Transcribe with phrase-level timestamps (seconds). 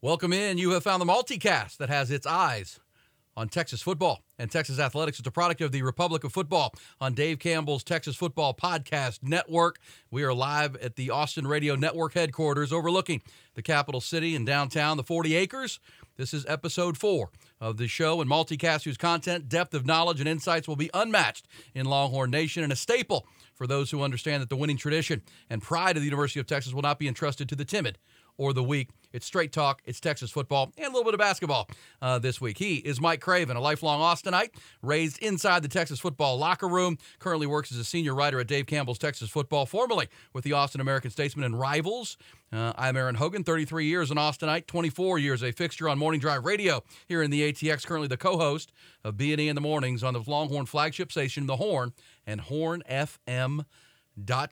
[0.00, 0.58] Welcome in.
[0.58, 2.78] You have found the multicast that has its eyes
[3.36, 5.18] on Texas football and Texas athletics.
[5.18, 9.80] It's a product of the Republic of Football on Dave Campbell's Texas Football Podcast Network.
[10.08, 13.22] We are live at the Austin Radio Network headquarters overlooking
[13.54, 15.80] the capital city and downtown, the 40 acres.
[16.16, 17.30] This is episode four
[17.60, 21.48] of the show and multicast whose content, depth of knowledge, and insights will be unmatched
[21.74, 25.60] in Longhorn Nation and a staple for those who understand that the winning tradition and
[25.60, 27.98] pride of the University of Texas will not be entrusted to the timid
[28.36, 28.90] or the weak.
[29.12, 31.68] It's straight talk, it's Texas football, and a little bit of basketball
[32.02, 32.58] uh, this week.
[32.58, 34.50] He is Mike Craven, a lifelong Austinite,
[34.82, 38.66] raised inside the Texas football locker room, currently works as a senior writer at Dave
[38.66, 42.18] Campbell's Texas Football, formerly with the Austin American Statesman and Rivals.
[42.52, 46.44] Uh, I'm Erin Hogan, 33 years an Austinite, 24 years a fixture on Morning Drive
[46.44, 48.72] Radio here in the ATX, currently the co-host
[49.04, 51.92] of B&E in the Mornings on the Longhorn flagship station, The Horn,
[52.26, 53.64] and Horn FM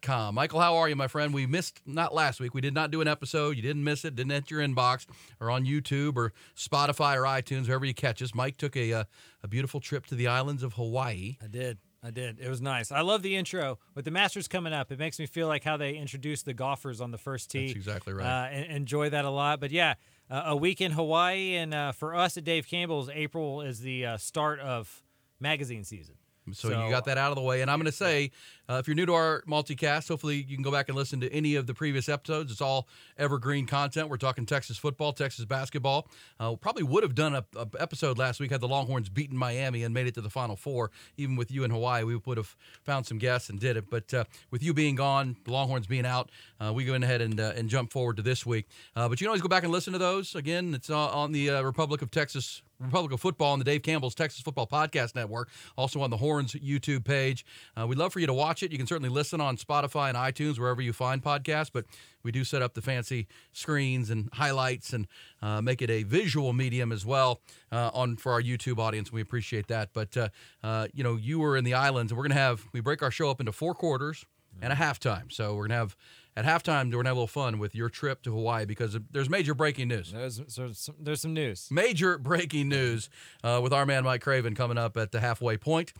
[0.02, 0.34] com.
[0.34, 1.32] Michael, how are you, my friend?
[1.32, 2.54] We missed not last week.
[2.54, 3.56] We did not do an episode.
[3.56, 4.14] You didn't miss it.
[4.14, 5.06] Didn't hit your inbox
[5.40, 8.34] or on YouTube or Spotify or iTunes, wherever you catch us.
[8.34, 9.04] Mike took a uh,
[9.42, 11.36] a beautiful trip to the islands of Hawaii.
[11.42, 11.78] I did.
[12.02, 12.38] I did.
[12.38, 12.92] It was nice.
[12.92, 14.92] I love the intro with the Masters coming up.
[14.92, 17.66] It makes me feel like how they introduced the golfers on the first tee.
[17.66, 18.46] That's exactly right.
[18.46, 19.58] Uh, enjoy that a lot.
[19.58, 19.94] But yeah,
[20.30, 24.06] uh, a week in Hawaii, and uh, for us at Dave Campbell's, April is the
[24.06, 25.02] uh, start of
[25.40, 26.14] magazine season.
[26.52, 27.60] So, so, you got that out of the way.
[27.62, 28.30] And I'm going to say,
[28.68, 31.32] uh, if you're new to our multicast, hopefully you can go back and listen to
[31.32, 32.50] any of the previous episodes.
[32.50, 34.08] It's all evergreen content.
[34.08, 36.08] We're talking Texas football, Texas basketball.
[36.40, 39.84] Uh, probably would have done a, a, episode last week had the Longhorns beaten Miami
[39.84, 40.90] and made it to the Final Four.
[41.16, 43.88] Even with you in Hawaii, we would have found some guests and did it.
[43.88, 46.30] But uh, with you being gone, the Longhorns being out,
[46.60, 48.66] uh, we go ahead and uh, and jump forward to this week.
[48.94, 50.34] Uh, but you can always go back and listen to those.
[50.34, 54.42] Again, it's on the Republic of Texas Republic of Football and the Dave Campbell's Texas
[54.42, 57.46] Football Podcast Network, also on the Horns YouTube page.
[57.86, 58.72] We'd love for you to watch it.
[58.72, 61.84] You can certainly listen on Spotify and iTunes, wherever you find podcasts, but
[62.22, 65.06] we do set up the fancy screens and highlights and
[65.42, 67.40] uh, make it a visual medium as well
[67.70, 69.12] uh, on for our YouTube audience.
[69.12, 69.90] We appreciate that.
[69.92, 70.28] But, uh,
[70.62, 73.02] uh, you know, you were in the islands, and we're going to have, we break
[73.02, 74.24] our show up into four quarters
[74.60, 75.30] and a halftime.
[75.32, 75.96] So we're going to have
[76.36, 78.98] at halftime, we're going to have a little fun with your trip to Hawaii because
[79.10, 80.12] there's major breaking news.
[80.12, 81.68] There's, there's, there's some news.
[81.70, 83.08] Major breaking news
[83.42, 85.94] uh, with our man Mike Craven coming up at the halfway point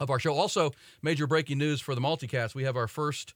[0.00, 0.34] of our show.
[0.34, 2.54] Also, major breaking news for the multicast.
[2.54, 3.34] We have our first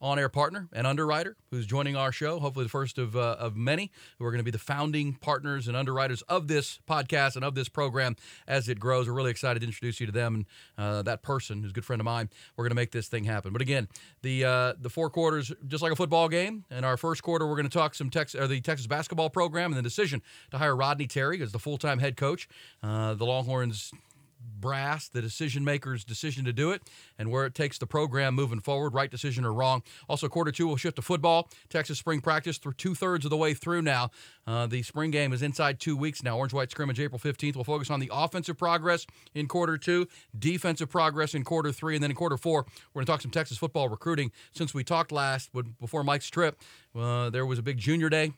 [0.00, 3.56] on air partner and underwriter who's joining our show, hopefully the first of, uh, of
[3.56, 7.44] many who are going to be the founding partners and underwriters of this podcast and
[7.44, 8.14] of this program
[8.46, 9.08] as it grows.
[9.08, 10.46] We're really excited to introduce you to them and
[10.76, 12.30] uh, that person who's a good friend of mine.
[12.56, 13.52] We're going to make this thing happen.
[13.52, 13.88] But again,
[14.22, 16.64] the uh, the four quarters, just like a football game.
[16.70, 19.72] In our first quarter, we're going to talk some Tex- or the Texas basketball program
[19.72, 22.48] and the decision to hire Rodney Terry as the full time head coach.
[22.82, 23.92] Uh, the Longhorns
[24.40, 26.82] brass, the decision maker's decision to do it,
[27.18, 29.82] and where it takes the program moving forward, right decision or wrong.
[30.08, 31.48] Also, quarter two will shift to football.
[31.68, 34.10] Texas spring practice through two thirds of the way through now.
[34.46, 36.36] Uh, the spring game is inside two weeks now.
[36.36, 37.54] Orange white scrimmage April 15th.
[37.54, 42.02] We'll focus on the offensive progress in quarter two, defensive progress in quarter three, and
[42.02, 44.32] then in quarter four, we're going to talk some Texas football recruiting.
[44.52, 45.50] Since we talked last
[45.80, 46.58] before Mike's trip,
[46.98, 48.32] uh, there was a big junior day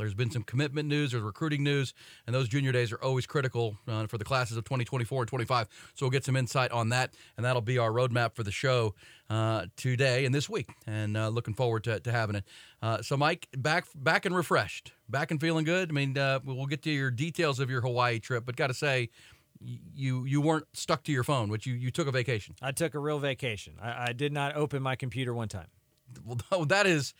[0.00, 1.94] there's been some commitment news, there's recruiting news,
[2.26, 5.68] and those junior days are always critical uh, for the classes of 2024 and 25.
[5.94, 8.94] So we'll get some insight on that, and that'll be our roadmap for the show
[9.28, 10.70] uh, today and this week.
[10.86, 12.44] And uh, looking forward to, to having it.
[12.82, 15.90] Uh, so, Mike, back back and refreshed, back and feeling good.
[15.90, 18.74] I mean, uh, we'll get to your details of your Hawaii trip, but got to
[18.74, 19.10] say,
[19.60, 22.54] you you weren't stuck to your phone, which you, you took a vacation.
[22.62, 23.74] I took a real vacation.
[23.80, 25.68] I, I did not open my computer one time.
[26.24, 27.12] Well, that is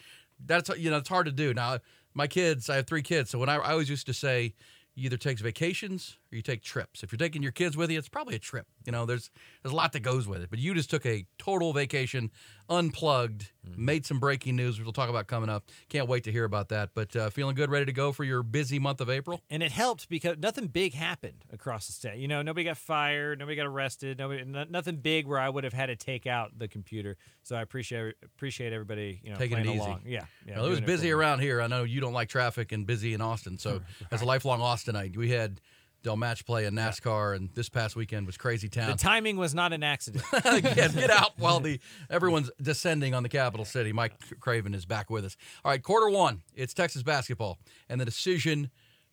[0.47, 1.79] that's you know it's hard to do now
[2.15, 3.31] my kids, I have three kids.
[3.31, 4.55] So when I, I always used to say,
[4.95, 7.03] you either take vacations or you take trips.
[7.03, 8.67] If you're taking your kids with you, it's probably a trip.
[8.85, 9.31] You know, there's
[9.63, 10.51] there's a lot that goes with it.
[10.51, 12.31] But you just took a total vacation,
[12.71, 13.85] unplugged, mm-hmm.
[13.85, 15.65] made some breaking news, which we'll talk about coming up.
[15.89, 16.91] Can't wait to hear about that.
[16.95, 19.43] But uh, feeling good, ready to go for your busy month of April.
[19.51, 22.19] And it helped because nothing big happened across the state.
[22.19, 25.73] You know, nobody got fired, nobody got arrested, nobody, nothing big where I would have
[25.73, 27.17] had to take out the computer.
[27.43, 29.21] So I appreciate appreciate everybody.
[29.25, 29.79] You know, taking it easy.
[29.79, 30.03] Along.
[30.07, 30.57] Yeah, yeah.
[30.57, 31.61] Well, it was busy it around here.
[31.61, 33.59] I know you don't like traffic and busy in Austin.
[33.59, 33.83] So right.
[34.13, 35.61] as a lifelong Austinite, we had
[36.03, 38.91] Dell Match play in NASCAR, and this past weekend was crazy town.
[38.91, 40.25] The timing was not an accident.
[40.43, 41.79] get, get out while the
[42.11, 43.93] everyone's descending on the capital city.
[43.93, 45.37] Mike Craven is back with us.
[45.65, 46.43] All right, quarter one.
[46.55, 47.59] It's Texas basketball,
[47.89, 48.71] and the decision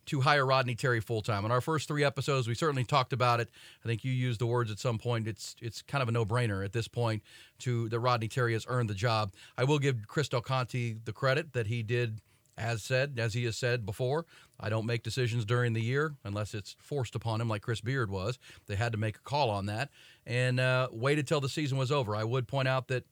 [0.07, 1.45] to hire Rodney Terry full time.
[1.45, 3.49] In our first three episodes, we certainly talked about it.
[3.83, 5.27] I think you used the words at some point.
[5.27, 7.21] It's it's kind of a no brainer at this point
[7.59, 9.33] to that Rodney Terry has earned the job.
[9.57, 12.21] I will give Chris Del Conte the credit that he did
[12.57, 14.25] as said, as he has said before,
[14.59, 18.09] I don't make decisions during the year unless it's forced upon him, like Chris Beard
[18.09, 18.39] was.
[18.65, 19.89] They had to make a call on that
[20.25, 22.15] and uh, waited till the season was over.
[22.15, 23.05] I would point out that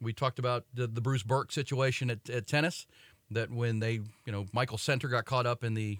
[0.00, 2.86] we talked about the, the Bruce Berque situation at, at tennis.
[3.30, 3.94] that when they,
[4.26, 5.98] you know, Michael Center got caught up in the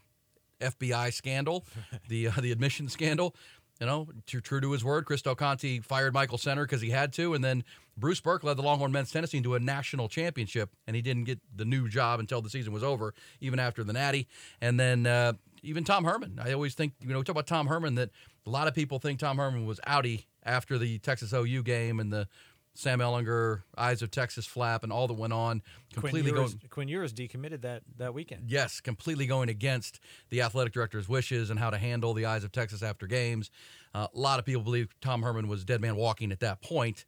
[0.61, 1.65] FBI scandal,
[2.09, 3.35] the uh, the admission scandal.
[3.81, 6.91] You know, true, true to his word, Chris Del Conte fired Michael Center because he
[6.91, 7.65] had to, and then
[7.97, 11.25] Bruce Berque led the Longhorn men's tennis team to a national championship, and he didn't
[11.25, 14.29] get the new job until the season was over, even after the Natty.
[14.61, 16.41] And then uh, even Tom Herman.
[16.43, 18.11] I always think, you know, we talk about Tom Herman that
[18.47, 22.12] a lot of people think Tom Herman was outie after the Texas OU game and
[22.12, 22.29] the
[22.75, 25.62] Sam Ehlinger, Eyes of Texas flap, and all that went on.
[25.93, 26.71] Completely Quinn Ewers, going.
[26.71, 28.50] Quinn Ewers decommitted that that weekend.
[28.50, 30.00] Yes, completely going against
[30.31, 33.50] the athletic director's wishes and how to handle the Eyes of Texas after games.
[33.94, 37.05] Uh, a lot of people believe Tom Herman was dead man walking at that point.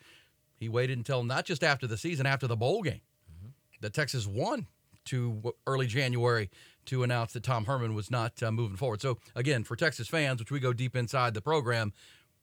[0.59, 3.49] He waited until not just after the season, after the bowl game, mm-hmm.
[3.81, 4.67] that Texas won
[5.07, 6.51] to early January
[6.87, 9.01] to announce that Tom Herman was not uh, moving forward.
[9.01, 11.93] So again, for Texas fans, which we go deep inside the program,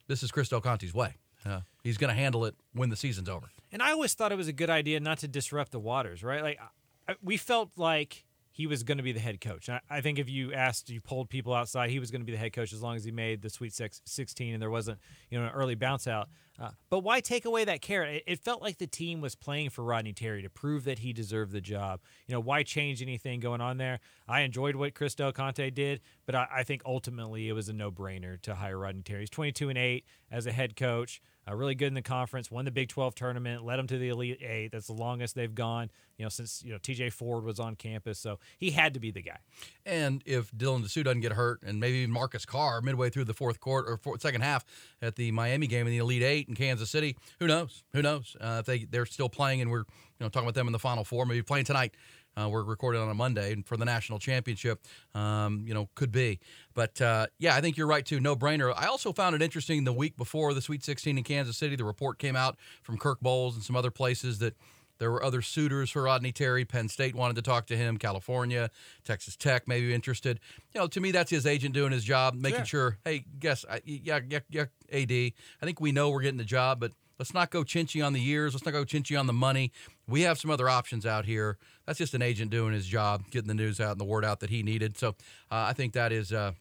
[0.07, 1.15] this is Chris Del Conte's way.
[1.45, 3.49] Uh, he's going to handle it when the season's over.
[3.71, 6.43] And I always thought it was a good idea not to disrupt the waters, right?
[6.43, 6.59] Like
[7.07, 8.25] I, we felt like
[8.61, 9.69] he was going to be the head coach.
[9.69, 12.31] I, I, think if you asked, you pulled people outside, he was going to be
[12.31, 14.99] the head coach as long as he made the Sweet 16 and there wasn't,
[15.31, 16.29] you know, an early bounce out.
[16.59, 18.17] Uh, but why take away that carrot?
[18.17, 21.11] It, it, felt like the team was playing for Rodney Terry to prove that he
[21.11, 22.01] deserved the job.
[22.27, 23.99] You know, why change anything going on there?
[24.27, 27.73] I enjoyed what Chris Del Conte did, but I, I think ultimately it was a
[27.73, 29.21] no brainer to hire Rodney Terry.
[29.21, 32.65] He's 22 and 8 as a head coach uh, really good in the conference, won
[32.65, 34.71] the Big 12 tournament, led them to the Elite Eight.
[34.71, 38.19] That's the longest they've gone, you know, since you know TJ Ford was on campus.
[38.19, 39.37] So he had to be the guy.
[39.85, 43.33] And if Dylan Disu doesn't get hurt, and maybe even Marcus Carr midway through the
[43.33, 44.65] fourth quarter or fourth, second half
[45.01, 47.83] at the Miami game in the Elite Eight in Kansas City, who knows?
[47.93, 48.35] Who knows?
[48.39, 49.85] Uh, if they they're still playing and we're you
[50.19, 51.95] know talking about them in the Final Four, maybe playing tonight.
[52.37, 54.79] Uh, we're recording on a Monday for the national championship.
[55.13, 56.39] Um, you know, could be,
[56.73, 58.19] but uh, yeah, I think you're right too.
[58.19, 58.73] No brainer.
[58.75, 61.75] I also found it interesting the week before the Sweet 16 in Kansas City.
[61.75, 64.55] The report came out from Kirk Bohls and some other places that
[64.97, 66.63] there were other suitors for Rodney Terry.
[66.63, 67.97] Penn State wanted to talk to him.
[67.97, 68.69] California,
[69.03, 70.39] Texas Tech maybe interested.
[70.73, 72.97] You know, to me, that's his agent doing his job, making sure.
[73.03, 75.11] Hey, guess, yeah, yeah, yeah, AD.
[75.11, 76.91] I think we know we're getting the job, but
[77.21, 78.55] Let's not go chinchy on the years.
[78.55, 79.71] Let's not go chinchy on the money.
[80.07, 81.57] We have some other options out here.
[81.85, 84.39] That's just an agent doing his job, getting the news out and the word out
[84.41, 84.97] that he needed.
[84.97, 86.51] So uh, I think that is uh,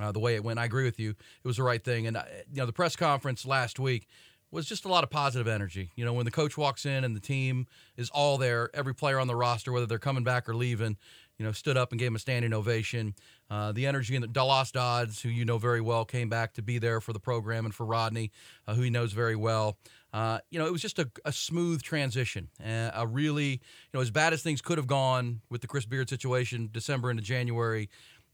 [0.00, 0.58] uh, the way it went.
[0.58, 1.10] I agree with you.
[1.10, 2.06] It was the right thing.
[2.06, 4.06] And, uh, you know, the press conference last week
[4.50, 5.90] was just a lot of positive energy.
[5.96, 7.66] You know, when the coach walks in and the team
[7.96, 10.98] is all there, every player on the roster, whether they're coming back or leaving,
[11.38, 13.14] you know, stood up and gave him a standing ovation.
[13.50, 16.62] Uh, the energy and the Dallas Dodds, who you know very well, came back to
[16.62, 18.30] be there for the program and for Rodney,
[18.68, 19.78] uh, who he knows very well.
[20.12, 22.48] Uh, you know, it was just a, a smooth transition.
[22.64, 23.58] Uh, a really, you
[23.94, 27.22] know, as bad as things could have gone with the Chris Beard situation, December into
[27.22, 27.88] January,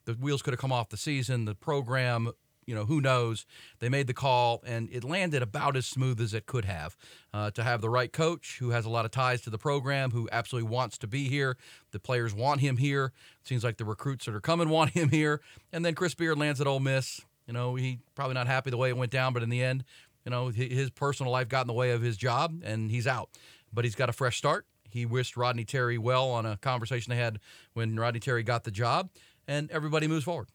[0.05, 1.45] the wheels could have come off the season.
[1.45, 2.33] The program
[2.69, 3.47] you know, who knows?
[3.79, 6.99] They made the call, and it landed about as smooth as it could have.
[7.33, 10.11] Uh, to have the right coach who has a lot of ties to the program,
[10.11, 11.57] who absolutely wants to be here.
[11.93, 13.13] The players want him here.
[13.41, 15.41] It seems like the recruits that are coming want him here.
[15.73, 17.23] And then Chris Beard lands at Ole Miss.
[17.47, 19.83] You know, he probably not happy the way it went down, but in the end,
[20.29, 23.31] you know, his personal life got in the way of his job, and he's out.
[23.73, 24.67] But he's got a fresh start.
[24.87, 27.41] He wished Rodney Terry well on a conversation they had
[27.73, 29.09] when Rodney Terry got the job,
[29.47, 30.49] and everybody moves forward.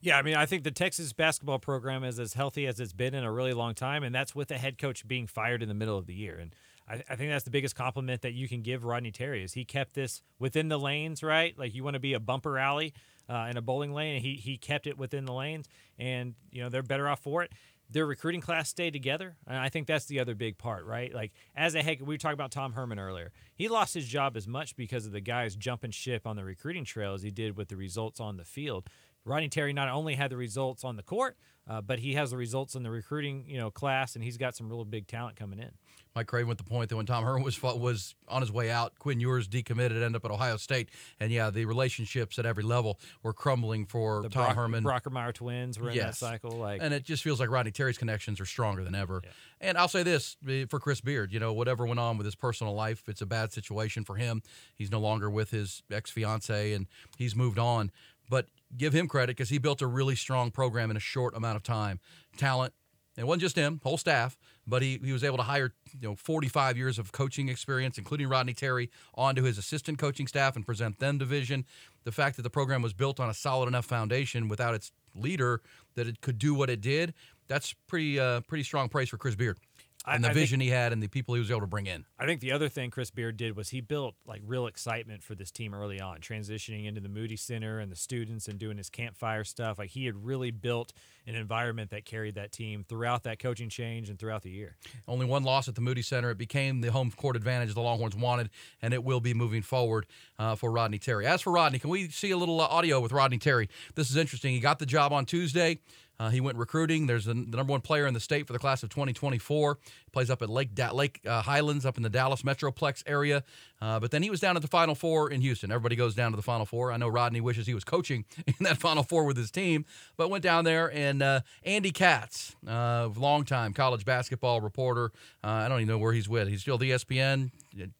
[0.00, 3.14] Yeah, I mean, I think the Texas basketball program is as healthy as it's been
[3.14, 5.74] in a really long time, and that's with the head coach being fired in the
[5.74, 6.36] middle of the year.
[6.36, 6.52] And
[6.88, 9.64] I, I think that's the biggest compliment that you can give Rodney Terry is he
[9.64, 11.56] kept this within the lanes, right?
[11.56, 12.92] Like you want to be a bumper alley
[13.28, 16.60] uh, in a bowling lane, and he he kept it within the lanes, and you
[16.60, 17.52] know they're better off for it
[17.90, 19.36] their recruiting class stay together.
[19.46, 21.14] And I think that's the other big part, right?
[21.14, 23.32] Like as a head, we were talking about Tom Herman earlier.
[23.54, 26.84] He lost his job as much because of the guys jumping ship on the recruiting
[26.84, 28.88] trail as he did with the results on the field.
[29.24, 31.36] Rodney Terry not only had the results on the court,
[31.66, 34.54] uh, but he has the results in the recruiting, you know, class, and he's got
[34.54, 35.70] some real big talent coming in.
[36.14, 38.96] Mike Craven with the point that when Tom Herman was was on his way out,
[39.00, 43.00] Quinn Ewers decommitted, ended up at Ohio State, and yeah, the relationships at every level
[43.24, 44.84] were crumbling for the Tom Brock, Herman.
[44.84, 46.20] Brockermeyer twins were in yes.
[46.20, 49.22] that cycle, like, and it just feels like Rodney Terry's connections are stronger than ever.
[49.24, 49.30] Yeah.
[49.60, 52.36] And I'll say this eh, for Chris Beard, you know, whatever went on with his
[52.36, 54.42] personal life, it's a bad situation for him.
[54.76, 56.86] He's no longer with his ex fiance, and
[57.18, 57.90] he's moved on.
[58.30, 61.56] But give him credit because he built a really strong program in a short amount
[61.56, 61.98] of time.
[62.36, 62.72] Talent,
[63.16, 66.16] it wasn't just him, whole staff, but he, he was able to hire you know
[66.16, 70.98] 45 years of coaching experience, including Rodney Terry, onto his assistant coaching staff and present
[70.98, 71.64] them division.
[72.04, 75.60] The fact that the program was built on a solid enough foundation without its leader
[75.94, 77.14] that it could do what it did,
[77.48, 79.58] that's pretty uh, pretty strong praise for Chris Beard.
[80.06, 81.66] I- and the I think- vision he had and the people he was able to
[81.66, 82.04] bring in.
[82.18, 85.34] I think the other thing Chris Beard did was he built like real excitement for
[85.34, 88.90] this team early on, transitioning into the Moody Center and the students and doing his
[88.90, 89.78] campfire stuff.
[89.78, 90.92] Like he had really built
[91.26, 94.76] an environment that carried that team throughout that coaching change and throughout the year.
[95.08, 96.30] Only one loss at the Moody Center.
[96.30, 98.50] It became the home court advantage the Longhorns wanted,
[98.82, 100.04] and it will be moving forward
[100.38, 101.26] uh, for Rodney Terry.
[101.26, 103.70] As for Rodney, can we see a little uh, audio with Rodney Terry?
[103.94, 104.52] This is interesting.
[104.52, 105.78] He got the job on Tuesday.
[106.18, 107.06] Uh, he went recruiting.
[107.06, 109.78] There's the, number one player in the state for the class of 2024.
[110.12, 113.42] Plays up at Lake da- Lake uh, Highlands, up in the Dallas Metroplex area.
[113.80, 115.70] Uh, but then he was down at the Final Four in Houston.
[115.70, 116.92] Everybody goes down to the Final Four.
[116.92, 119.84] I know Rodney wishes he was coaching in that Final Four with his team,
[120.16, 120.90] but went down there.
[120.92, 125.10] And uh, Andy Katz, uh, longtime college basketball reporter.
[125.42, 126.48] Uh, I don't even know where he's with.
[126.48, 127.50] He's still the ESPN,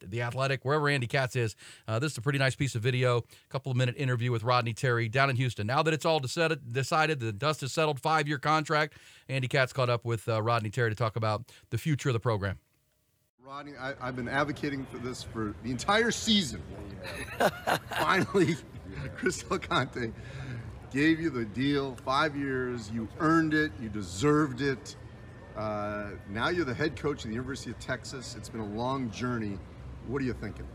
[0.00, 1.56] the Athletic, wherever Andy Katz is.
[1.86, 3.18] Uh, this is a pretty nice piece of video.
[3.18, 5.66] A couple of minute interview with Rodney Terry down in Houston.
[5.66, 8.94] Now that it's all decided, decided the dust is settled, five year contract.
[9.28, 12.20] Andy Katz caught up with uh, Rodney Terry to talk about the future of the
[12.20, 12.58] program.
[13.44, 16.62] Rodney, I, I've been advocating for this for the entire season.
[17.90, 18.56] Finally,
[19.16, 20.12] Chris Del Conte
[20.90, 21.94] gave you the deal.
[22.04, 24.96] Five years, you earned it, you deserved it.
[25.56, 28.34] Uh, now you're the head coach of the University of Texas.
[28.36, 29.58] It's been a long journey.
[30.08, 30.66] What are you thinking?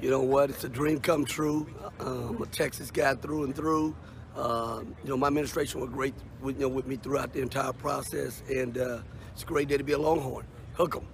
[0.00, 0.50] You know what?
[0.50, 1.66] It's a dream come true.
[2.00, 3.94] Um, a Texas guy through and through.
[4.36, 7.72] Um, you know, my administration was great with, you know, with me throughout the entire
[7.72, 9.00] process, and uh,
[9.32, 10.46] it's a great day to be a Longhorn.
[10.72, 11.06] Hook 'em.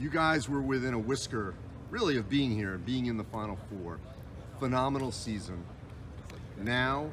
[0.00, 1.54] You guys were within a whisker,
[1.90, 3.98] really, of being here and being in the Final Four.
[4.58, 5.62] Phenomenal season.
[6.56, 7.10] Now,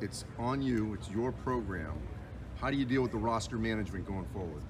[0.00, 0.94] it's on you.
[0.94, 1.94] It's your program.
[2.60, 4.62] How do you deal with the roster management going forward?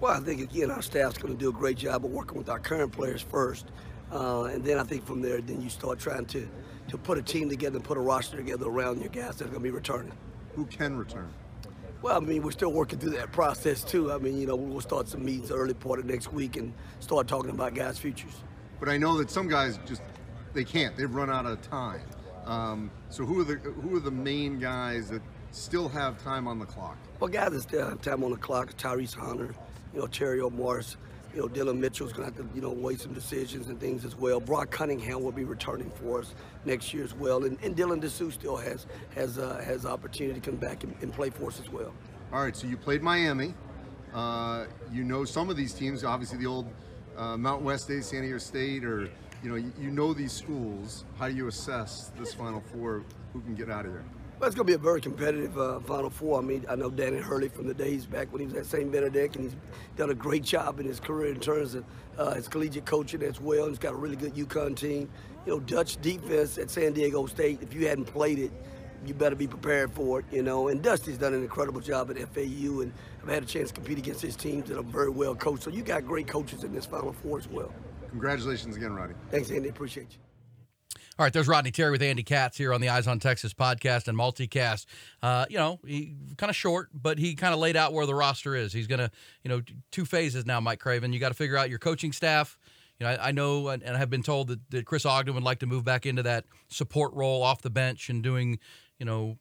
[0.00, 2.48] Well, I think again our staff's going to do a great job of working with
[2.48, 3.66] our current players first,
[4.12, 6.48] uh, and then I think from there, then you start trying to
[6.88, 9.48] to put a team together and put a roster together around your guys that are
[9.48, 10.12] going to be returning.
[10.54, 11.28] Who can return?
[12.00, 14.12] Well, I mean, we're still working through that process too.
[14.12, 17.26] I mean, you know, we'll start some meetings early part of next week and start
[17.26, 18.34] talking about guys' futures.
[18.78, 20.02] But I know that some guys just
[20.52, 20.96] they can't.
[20.96, 22.02] They've run out of time.
[22.44, 25.22] Um, so who are the who are the main guys that
[25.56, 26.96] still have time on the clock?
[27.18, 29.54] Well, guys that still have time on the clock, Tyrese Hunter,
[29.94, 30.96] you know, Terry Morris,
[31.34, 34.04] you know, Dylan Mitchell's going to have to, you know, weigh some decisions and things
[34.04, 34.40] as well.
[34.40, 36.34] Brock Cunningham will be returning for us
[36.64, 40.50] next year as well, and, and Dylan Disu still has has uh, has opportunity to
[40.50, 41.92] come back and, and play for us as well.
[42.32, 42.56] All right.
[42.56, 43.54] So you played Miami.
[44.14, 46.04] Uh, you know some of these teams.
[46.04, 46.68] Obviously, the old
[47.18, 49.10] uh, Mount West State, San Diego State, or
[49.42, 51.04] you know you, you know these schools.
[51.18, 53.04] How do you assess this Final Four?
[53.34, 54.04] Who can get out of here?
[54.38, 56.38] Well, it's going to be a very competitive uh, Final Four.
[56.38, 58.92] I mean, I know Danny Hurley from the days back when he was at St.
[58.92, 59.56] Benedict, and he's
[59.96, 61.86] done a great job in his career in terms of
[62.18, 63.62] uh, his collegiate coaching as well.
[63.62, 65.08] And He's got a really good UConn team.
[65.46, 68.50] You know, Dutch defense at San Diego State, if you hadn't played it,
[69.06, 70.68] you better be prepared for it, you know.
[70.68, 73.96] And Dusty's done an incredible job at FAU, and I've had a chance to compete
[73.96, 75.62] against his teams that are very well coached.
[75.62, 77.72] So you got great coaches in this Final Four as well.
[78.10, 79.14] Congratulations again, Roddy.
[79.30, 79.70] Thanks, Andy.
[79.70, 80.25] Appreciate you.
[81.18, 84.06] All right, there's Rodney Terry with Andy Katz here on the Eyes on Texas podcast
[84.06, 84.84] and multicast.
[85.22, 88.14] Uh, you know, he kind of short, but he kind of laid out where the
[88.14, 88.70] roster is.
[88.70, 89.10] He's going to,
[89.42, 91.14] you know, two phases now, Mike Craven.
[91.14, 92.58] You got to figure out your coaching staff.
[93.00, 95.42] You know, I, I know and, I have been told that, that Chris Ogden would
[95.42, 98.58] like to move back into that support role off the bench and doing,
[98.98, 99.38] you know,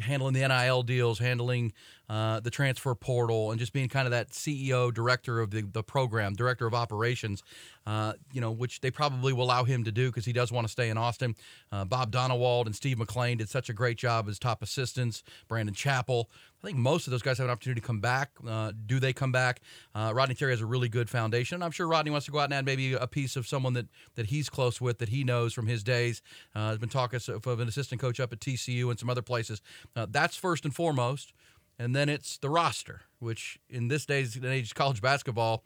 [0.00, 1.72] handling the NIL deals, handling
[2.08, 5.82] uh, the transfer portal, and just being kind of that CEO, director of the, the
[5.82, 7.42] program, director of operations,
[7.86, 10.66] uh, you know, which they probably will allow him to do because he does want
[10.66, 11.34] to stay in Austin.
[11.72, 15.22] Uh, Bob Donewald and Steve McLean did such a great job as top assistants.
[15.48, 16.30] Brandon Chappell.
[16.66, 18.32] I think most of those guys have an opportunity to come back.
[18.44, 19.60] Uh, do they come back?
[19.94, 21.62] Uh, Rodney Terry has a really good foundation.
[21.62, 23.86] I'm sure Rodney wants to go out and add maybe a piece of someone that,
[24.16, 26.22] that he's close with, that he knows from his days.
[26.56, 29.62] Uh, has been talking of an assistant coach up at TCU and some other places.
[29.94, 31.32] Uh, that's first and foremost.
[31.78, 35.62] And then it's the roster, which in this days and age college basketball,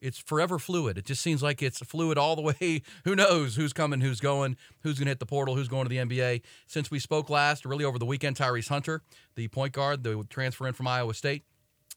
[0.00, 0.98] it's forever fluid.
[0.98, 2.82] It just seems like it's fluid all the way.
[3.04, 5.88] Who knows who's coming, who's going, who's going to hit the portal, who's going to
[5.88, 6.42] the NBA.
[6.66, 9.02] Since we spoke last, really over the weekend, Tyrese Hunter,
[9.34, 11.44] the point guard, the transfer in from Iowa State,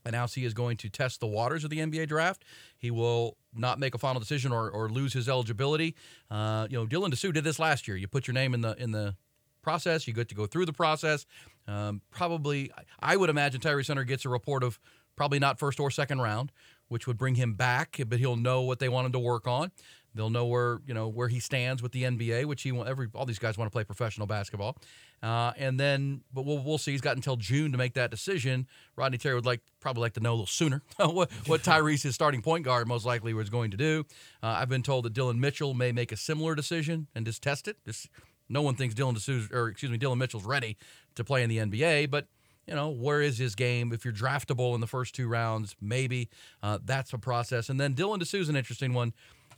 [0.06, 2.46] announced he is going to test the waters of the NBA draft.
[2.78, 5.96] He will not make a final decision or, or lose his eligibility.
[6.32, 7.98] Uh, you know, Dylan Disu did this last year.
[7.98, 9.16] You put your name in the in the
[9.62, 10.08] process.
[10.08, 11.26] You get to go through the process.
[11.68, 14.80] Um, probably, I would imagine Tyrese Hunter gets a report of
[15.16, 16.52] probably not first or second round,
[16.90, 19.72] which would bring him back, but he'll know what they want him to work on.
[20.16, 22.78] They'll know where you know where he stands with the NBA, which he.
[22.78, 24.76] Every all these guys want to play professional basketball,
[25.22, 26.92] uh, and then but we'll we'll see.
[26.92, 28.68] He's got until June to make that decision.
[28.96, 32.16] Rodney Terry would like probably like to know a little sooner what what Tyrese, his
[32.16, 34.04] starting point guard, most likely was going to do.
[34.42, 37.68] Uh, I've been told that Dylan Mitchell may make a similar decision and just test
[37.68, 37.78] it.
[37.86, 38.10] Just
[38.50, 40.76] no one thinks Dylan Disu's, or excuse me, Dylan Mitchell's ready
[41.16, 42.28] to play in the NBA, but
[42.70, 43.92] you know, where is his game?
[43.92, 46.30] If you're draftable in the first two rounds, maybe
[46.62, 47.68] uh, that's a process.
[47.68, 49.14] And then Dylan Disu's an interesting one,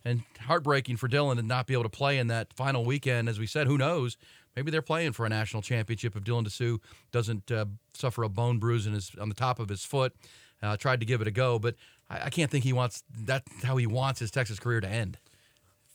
[0.05, 3.27] and heartbreaking for Dylan to not be able to play in that final weekend.
[3.27, 4.15] As we said, who knows?
[4.55, 6.79] Maybe they're playing for a national championship if Dylan DeSue
[7.11, 10.13] doesn't uh, suffer a bone bruise his on the top of his foot.
[10.63, 11.75] Uh, tried to give it a go, but
[12.09, 15.17] I, I can't think he wants that's how he wants his Texas career to end.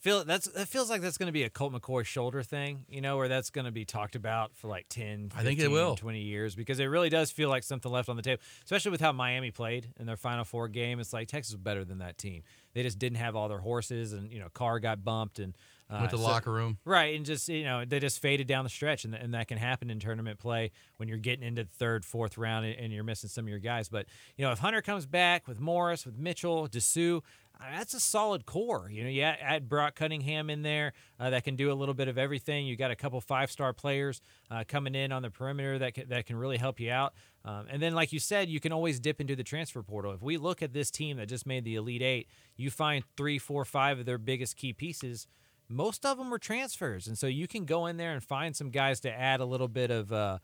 [0.00, 3.00] Feel that's that feels like that's going to be a Colt McCoy shoulder thing, you
[3.00, 5.97] know, where that's going to be talked about for like 10, I think it will.
[5.97, 9.00] 20 years because it really does feel like something left on the table, especially with
[9.00, 11.00] how Miami played in their Final Four game.
[11.00, 12.43] It's like Texas was better than that team.
[12.75, 15.57] They just didn't have all their horses, and you know, Carr got bumped and
[15.88, 16.76] uh, Went to the so- locker room.
[16.85, 19.57] Right, and just you know they just faded down the stretch, and, and that can
[19.57, 23.05] happen in tournament play when you're getting into the third, fourth round, and, and you're
[23.05, 23.88] missing some of your guys.
[23.88, 27.23] But you know if Hunter comes back with Morris, with Mitchell, Disu,
[27.61, 28.89] that's a solid core.
[28.91, 31.95] You know, you add, add Brock Cunningham in there uh, that can do a little
[31.95, 32.67] bit of everything.
[32.67, 34.21] You got a couple five star players
[34.51, 37.15] uh, coming in on the perimeter that can, that can really help you out.
[37.45, 40.13] Um, and then, like you said, you can always dip into the transfer portal.
[40.13, 43.39] If we look at this team that just made the Elite Eight, you find three,
[43.39, 45.27] four, five of their biggest key pieces
[45.69, 48.71] most of them were transfers, and so you can go in there and find some
[48.71, 50.39] guys to add a little bit of uh,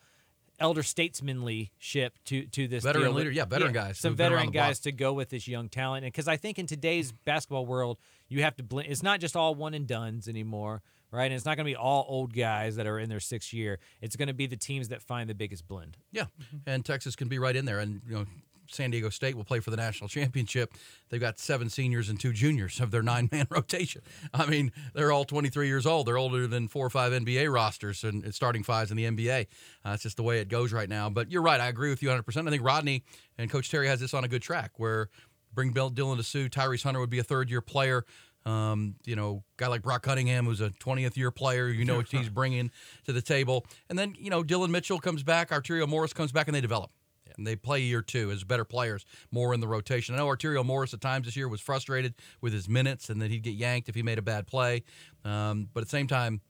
[0.62, 3.12] elder statesmanly ship to to this Veteran deal.
[3.12, 4.68] leader- yeah, veteran guys some who've been around veteran the block.
[4.68, 7.98] guys to go with this young talent, and because I think in today's basketball world,
[8.28, 8.88] you have to blend.
[8.88, 11.26] It's not just all one and duns anymore, right?
[11.26, 13.78] And it's not going to be all old guys that are in their sixth year.
[14.00, 15.98] It's going to be the teams that find the biggest blend.
[16.12, 16.58] Yeah, mm-hmm.
[16.66, 18.26] and Texas can be right in there, and you know.
[18.74, 20.74] San Diego State will play for the national championship.
[21.10, 24.02] They've got seven seniors and two juniors of their nine man rotation.
[24.32, 26.06] I mean, they're all 23 years old.
[26.06, 29.46] They're older than four or five NBA rosters and and starting fives in the NBA.
[29.84, 31.10] Uh, it's just the way it goes right now.
[31.10, 31.60] But you're right.
[31.60, 32.46] I agree with you 100%.
[32.46, 33.04] I think Rodney
[33.38, 35.08] and Coach Terry has this on a good track where
[35.54, 36.48] bring Bill Dylan Disu.
[36.48, 38.04] Tyrese Hunter would be a third year player.
[38.44, 42.08] Um, you know, guy like Brock Cunningham, who's a 20th year player, you know what
[42.08, 42.72] he's bringing
[43.04, 43.64] to the table.
[43.88, 46.90] And then, you know, Dylan Mitchell comes back, Arterio Morris comes back, and they develop.
[47.36, 50.14] And they play year two as better players, more in the rotation.
[50.14, 53.30] I know Arterio Morris at times this year was frustrated with his minutes and that
[53.30, 54.84] he'd get yanked if he made a bad play.
[55.24, 56.40] Um, but at the same time,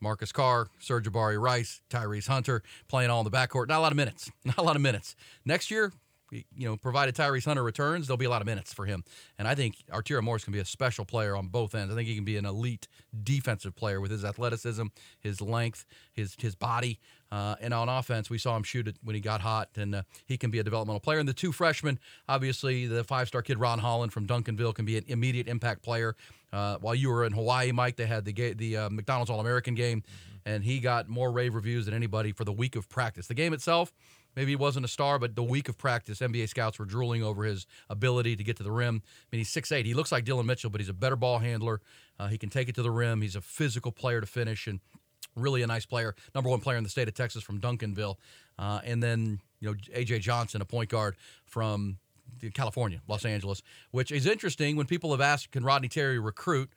[0.00, 3.68] Marcus Carr, Sir'Jabari Rice, Tyrese Hunter playing all in the backcourt.
[3.68, 4.30] Not a lot of minutes.
[4.44, 5.16] Not a lot of minutes.
[5.44, 5.92] Next year,
[6.30, 9.04] you know, provided Tyrese Hunter returns, there'll be a lot of minutes for him.
[9.38, 11.92] And I think Arterio Morris can be a special player on both ends.
[11.92, 12.88] I think he can be an elite
[13.22, 14.86] defensive player with his athleticism,
[15.20, 16.98] his length, his his body.
[17.32, 20.02] Uh, and on offense, we saw him shoot it when he got hot, and uh,
[20.26, 21.18] he can be a developmental player.
[21.18, 25.04] And the two freshmen, obviously, the five-star kid Ron Holland from Duncanville can be an
[25.08, 26.14] immediate impact player.
[26.52, 29.74] Uh, while you were in Hawaii, Mike, they had the ga- the uh, McDonald's All-American
[29.74, 30.04] game,
[30.44, 33.26] and he got more rave reviews than anybody for the week of practice.
[33.26, 33.92] The game itself,
[34.36, 37.44] maybe he wasn't a star, but the week of practice, NBA scouts were drooling over
[37.44, 39.02] his ability to get to the rim.
[39.04, 39.84] I mean, he's 6'8".
[39.84, 41.80] He looks like Dylan Mitchell, but he's a better ball handler.
[42.18, 43.22] Uh, he can take it to the rim.
[43.22, 44.80] He's a physical player to finish, and
[45.34, 48.16] really a nice player, number one player in the state of Texas from Duncanville.
[48.58, 50.20] Uh, and then, you know, A.J.
[50.20, 51.98] Johnson, a point guard from
[52.54, 56.70] California, Los Angeles, which is interesting when people have asked, can Rodney Terry recruit?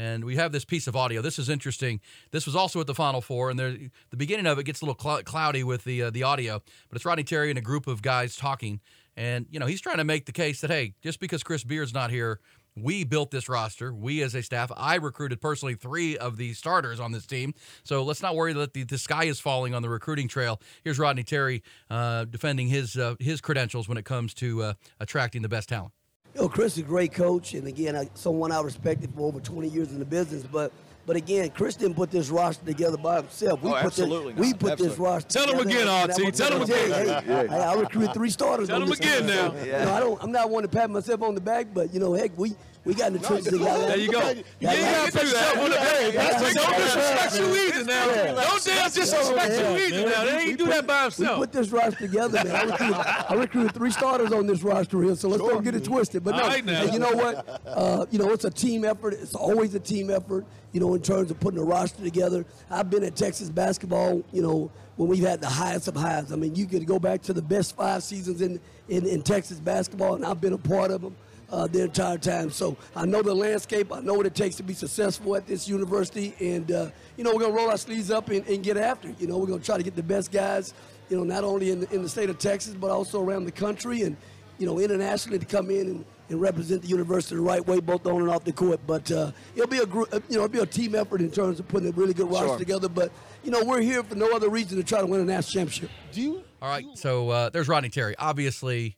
[0.00, 1.20] And we have this piece of audio.
[1.20, 2.00] This is interesting.
[2.30, 3.76] This was also at the Final Four, and there,
[4.08, 6.62] the beginning of it gets a little clou- cloudy with the uh, the audio.
[6.88, 8.80] But it's Rodney Terry and a group of guys talking,
[9.14, 11.92] and you know he's trying to make the case that hey, just because Chris Beard's
[11.92, 12.40] not here,
[12.74, 13.92] we built this roster.
[13.92, 17.52] We as a staff, I recruited personally three of the starters on this team.
[17.84, 20.62] So let's not worry that the, the sky is falling on the recruiting trail.
[20.82, 25.42] Here's Rodney Terry uh, defending his uh, his credentials when it comes to uh, attracting
[25.42, 25.92] the best talent.
[26.34, 29.40] You know, Chris is a great coach, and again, I, someone I respected for over
[29.40, 30.44] 20 years in the business.
[30.44, 30.72] But,
[31.06, 33.60] but again, Chris didn't put this roster together by himself.
[33.62, 34.60] We Oh, put absolutely this, we not.
[34.60, 35.04] put this Absolutely.
[35.04, 35.28] roster.
[35.38, 36.34] Tell him again, and RT.
[36.34, 37.24] Tell him gonna you, again.
[37.24, 38.68] Hey, I, I recruited three starters.
[38.68, 39.50] Tell him again now.
[39.50, 40.22] So, you know, I don't.
[40.22, 42.94] I'm not one to pat myself on the back, but you know, heck, we we
[42.94, 43.52] got in the trenches.
[43.52, 44.30] and got There you go.
[44.30, 45.54] You Yeah, ain't got to do that.
[45.56, 48.06] yeah, yeah, Don't yeah, disrespect you either now.
[48.42, 50.24] Don't damn disrespect you either now.
[50.24, 51.38] They ain't do that by himself.
[51.40, 52.56] We put this roster together, man.
[52.56, 55.84] I recruited, I recruited three starters on this roster here, so let's don't get it
[55.84, 56.24] twisted.
[56.24, 56.86] But no, All right now.
[56.86, 57.60] hey, you know what?
[57.66, 59.12] Uh, you know, it's a team effort.
[59.14, 60.46] It's always a team effort.
[60.72, 62.44] You know, in terms of putting a roster together.
[62.70, 64.22] I've been at Texas basketball.
[64.32, 66.32] You know, when we've had the highest of highs.
[66.32, 69.58] I mean, you could go back to the best five seasons in in, in Texas
[69.60, 71.16] basketball, and I've been a part of them.
[71.50, 72.48] Uh, the entire time.
[72.48, 73.92] So I know the landscape.
[73.92, 76.32] I know what it takes to be successful at this university.
[76.38, 79.08] And, uh, you know, we're going to roll our sleeves up and, and get after
[79.08, 79.20] it.
[79.20, 80.74] You know, we're going to try to get the best guys,
[81.08, 83.50] you know, not only in the, in the state of Texas, but also around the
[83.50, 84.16] country and,
[84.58, 88.06] you know, internationally to come in and, and represent the university the right way, both
[88.06, 88.78] on and off the court.
[88.86, 91.58] But uh, it'll be a group, you know, it'll be a team effort in terms
[91.58, 92.58] of putting a really good roster Sure.
[92.58, 92.88] together.
[92.88, 93.10] But,
[93.42, 95.90] you know, we're here for no other reason to try to win a national championship.
[96.12, 96.44] Do you?
[96.62, 98.14] All right, so uh, there's Rodney Terry.
[98.18, 98.94] Obviously,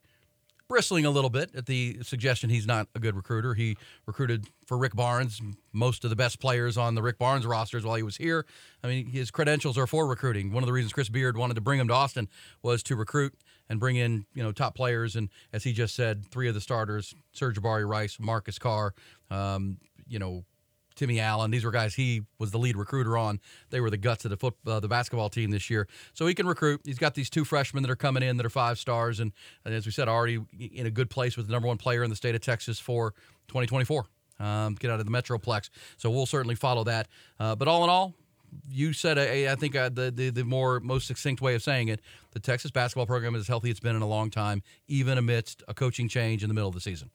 [0.72, 3.52] bristling a little bit at the suggestion he's not a good recruiter.
[3.52, 5.38] He recruited for Rick Barnes
[5.74, 8.46] most of the best players on the Rick Barnes rosters while he was here.
[8.82, 10.50] I mean, his credentials are for recruiting.
[10.50, 12.26] One of the reasons Chris Beard wanted to bring him to Austin
[12.62, 13.34] was to recruit
[13.68, 15.14] and bring in you know top players.
[15.14, 18.94] And as he just said, three of the starters: Sir'Jabari Rice, Marcus Carr,
[19.30, 19.76] um,
[20.08, 20.42] you know
[20.94, 21.50] Timmy Allen.
[21.50, 23.40] These were guys he was the lead recruiter on.
[23.70, 25.88] They were the guts of the foot, uh, the basketball team this year.
[26.14, 26.80] So he can recruit.
[26.84, 29.32] He's got these two freshmen that are coming in that are five stars, and,
[29.64, 32.10] and as we said, already in a good place with the number one player in
[32.10, 33.12] the state of Texas for
[33.48, 34.06] 2024.
[34.40, 35.70] Um, get out of the Metroplex.
[35.98, 37.08] So we'll certainly follow that.
[37.38, 38.14] Uh, but all in all,
[38.68, 42.00] you said I think uh, the, the the more most succinct way of saying it.
[42.32, 45.62] The Texas basketball program is as healthy it's been in a long time, even amidst
[45.68, 47.10] a coaching change in the middle of the season.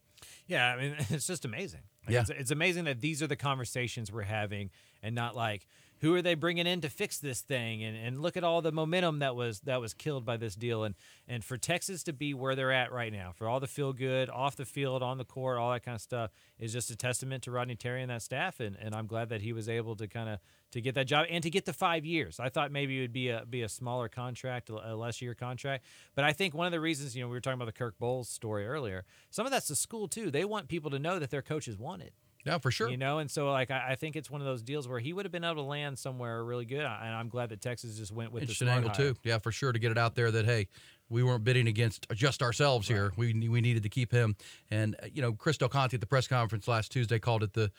[0.48, 1.82] Yeah, I mean, it's just amazing.
[2.08, 2.22] Like, Yeah.
[2.22, 4.70] it's, it's amazing that these are the conversations we're having,
[5.04, 5.68] and not like
[6.02, 8.72] who are they bringing in to fix this thing, and, and look at all the
[8.72, 10.96] momentum that was that was killed by this deal, and
[11.28, 14.30] and for Texas to be where they're at right now, for all the feel good
[14.30, 17.44] off the field, on the court, all that kind of stuff, is just a testament
[17.44, 20.08] to Rodney Terry and that staff, and, and I'm glad that he was able to
[20.08, 20.40] kind of
[20.72, 22.40] to get that job and to get the five years.
[22.40, 25.86] I thought maybe it would be a be a smaller contract, a less year contract,
[26.16, 27.96] but I think one of the reasons you know we were talking about the Kirk
[28.00, 29.06] Bohls story earlier.
[29.30, 30.30] Some of that's the school too.
[30.30, 32.14] They want people to know that their coaches want it.
[32.46, 32.90] Yeah, for sure.
[32.90, 35.12] You know, and so like I, I think it's one of those deals where he
[35.12, 38.12] would have been able to land somewhere really good, and I'm glad that Texas just
[38.12, 39.14] went with Interesting the angle hire.
[39.14, 39.16] too.
[39.24, 40.68] Yeah, for sure to get it out there that hey,
[41.10, 43.12] we weren't bidding against just ourselves here.
[43.18, 44.36] We we needed to keep him.
[44.72, 47.54] And uh, you know, Chris Del Conte at the press conference last Tuesday called it
[47.54, 47.72] the,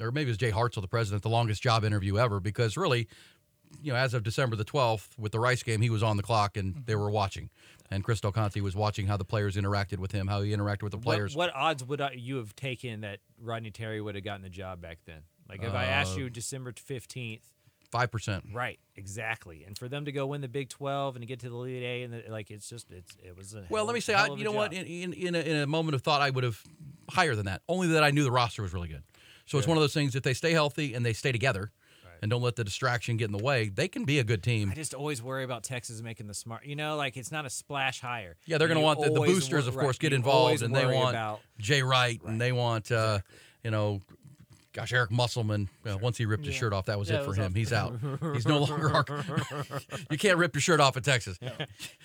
[0.00, 3.08] or maybe it was Jay Hartzell, the president, the longest job interview ever because really,
[3.82, 6.22] you know, as of December the 12th with the Rice game, he was on the
[6.22, 7.50] clock and they were watching.
[7.90, 10.82] And Chris Del Conte was watching how the players interacted with him, how he interacted
[10.82, 11.36] with the players.
[11.36, 14.80] what odds would I, you have taken that Rodney Terry would have gotten the job
[14.80, 15.22] back then?
[15.48, 17.40] Like if I asked Uh, you December 15th,
[17.92, 18.44] Five percent.
[18.52, 21.48] right, exactly, and for them to go win the Big 12 and to get to
[21.48, 24.00] the Elite Eight, and the, like it's just it's it was a Well, let me
[24.00, 24.72] say, I, you know what?
[24.72, 26.60] In, in, in, a, in a moment of thought, I would have
[27.08, 27.62] higher than that.
[27.68, 29.04] Only that I knew the roster was really good.
[29.46, 30.16] So it's one of those things.
[30.16, 31.70] If they stay healthy and they stay together,
[32.22, 34.70] and don't let the distraction get in the way, they can be a good team.
[34.70, 36.64] I just always worry about Texas making the smart.
[36.64, 38.36] You know, like it's not a splash hire.
[38.46, 40.62] Yeah, they're going to want the, the boosters, wor- of right, course, get you involved,
[40.62, 43.20] and they want about Jay Wright, and they want, uh,
[43.62, 44.00] you know,
[44.76, 45.68] gosh, Eric Musselman.
[45.84, 47.46] Well, once he ripped his shirt off, that was Yeah, it it for was him.
[47.46, 47.54] off.
[47.54, 47.98] He's out.
[48.34, 49.04] He's no longer our.
[50.10, 51.38] you can't rip your shirt off at Texas.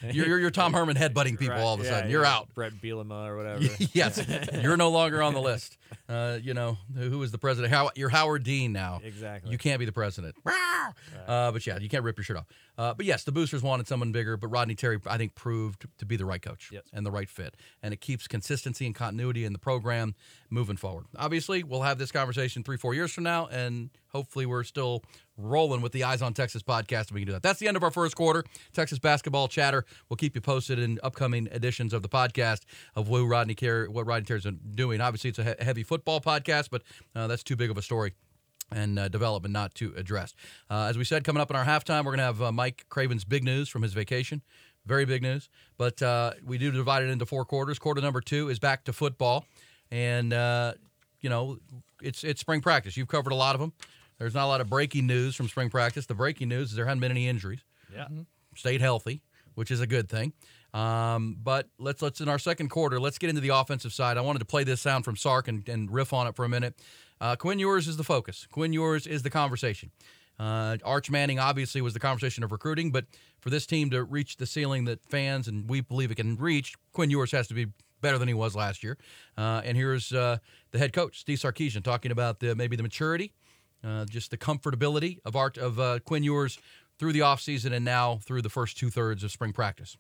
[0.02, 2.10] You're, you're, you're Tom Herman headbutting people Right, all of a yeah, sudden.
[2.10, 2.54] You're yeah, out.
[2.56, 3.62] Brett Bielema or whatever.
[3.94, 4.26] yes,
[4.64, 5.78] you're no longer on the list.
[6.08, 7.74] Uh, you know who is the president?
[7.74, 9.02] How you're Howard Dean now.
[9.04, 9.52] Exactly.
[9.52, 10.36] You can't be the president.
[11.28, 12.46] Uh, but yeah, you can't rip your shirt off.
[12.78, 16.06] Uh, but yes, the boosters wanted someone bigger, but Rodney Terry, I think, proved to
[16.06, 16.84] be the right coach Yes.
[16.94, 20.16] and the right fit, and it keeps consistency and continuity in the program
[20.50, 21.06] moving forward.
[21.18, 25.04] Obviously, we'll have this conversation three, four years from now, and hopefully, we're still
[25.38, 27.44] rolling with the Eyes on Texas podcast, and we can do that.
[27.44, 28.44] That's the end of our first quarter.
[28.74, 29.86] Texas basketball chatter.
[30.10, 32.62] We'll keep you posted in upcoming editions of the podcast
[32.96, 34.46] of what Rodney Terry, what Rodney Terry's
[34.76, 35.02] doing.
[35.02, 36.84] Obviously, it's a he- heavy football podcast, but
[37.16, 38.14] uh, that's too big of a story
[38.72, 40.34] and uh, development not to address.
[40.70, 42.86] Uh, as we said, coming up in our halftime, we're going to have uh, Mike
[42.90, 44.42] Craven's big news from his vacation.
[44.86, 45.50] Very big news.
[45.78, 47.80] But uh, we do divide it into four quarters.
[47.80, 49.46] Quarter number two is back to football.
[49.92, 50.74] And, uh,
[51.20, 51.58] you know,
[52.02, 52.98] it's, it's spring practice.
[52.98, 53.74] You've covered a lot of them.
[54.18, 56.06] There's not a lot of breaking news from spring practice.
[56.06, 57.62] The breaking news is there haven't been any injuries
[57.94, 58.08] yeah.
[58.56, 59.24] stayed healthy,
[59.56, 60.34] which is a good thing.
[60.74, 64.18] Um, but let's let's in our second quarter, let's get into the offensive side.
[64.18, 66.50] I wanted to play this sound from Sark and, and riff on it for a
[66.50, 66.76] minute.
[67.20, 68.48] Uh, Quinn Ewers is the focus.
[68.52, 69.92] Quinn Ewers is the conversation.
[70.40, 73.06] Uh, Arch Manning obviously was the conversation of recruiting, but
[73.42, 76.74] for this team to reach the ceiling that fans and we believe it can reach,
[76.94, 77.68] Quinn Ewers has to be
[78.02, 78.98] better than he was last year.
[79.38, 80.38] Uh, and here's uh,
[80.72, 83.34] the head coach, Steve Sarkisian, talking about the, maybe the maturity,
[83.84, 86.60] uh, just the comfortability of Art of uh, Quinn Ewers
[87.00, 89.98] through the offseason and now through the first two thirds of spring practice.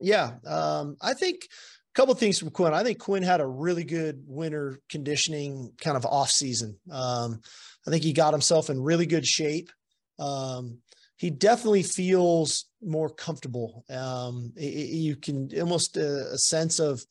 [0.00, 2.72] Yeah, um, I think a couple things from Quinn.
[2.72, 6.78] I think Quinn had a really good winter conditioning kind of off season.
[6.90, 7.40] Um,
[7.86, 9.70] I think he got himself in really good shape.
[10.18, 10.78] Um,
[11.20, 13.84] he definitely feels more comfortable.
[13.90, 17.04] Um, you can almost uh, a sense of,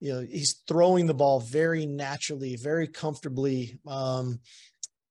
[0.00, 3.78] you know, he's throwing the ball very naturally, very comfortably.
[3.86, 4.40] Um,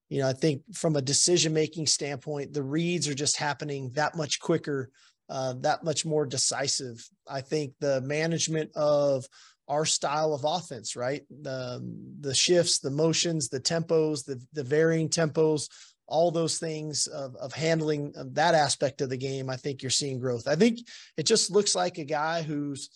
[0.09, 4.17] you know, I think from a decision making standpoint, the reads are just happening that
[4.17, 4.91] much quicker
[5.29, 7.07] uh, that much more decisive.
[7.25, 9.25] I think the management of
[9.69, 11.21] our style of offense, right?
[11.29, 11.79] The
[12.19, 15.69] the shifts, the motions, the tempos, the the varying tempos,
[16.11, 19.49] all those things of, of handling that aspect of the game.
[19.49, 20.47] I think you're seeing growth.
[20.47, 20.79] I think
[21.17, 22.89] it just looks like a guy who's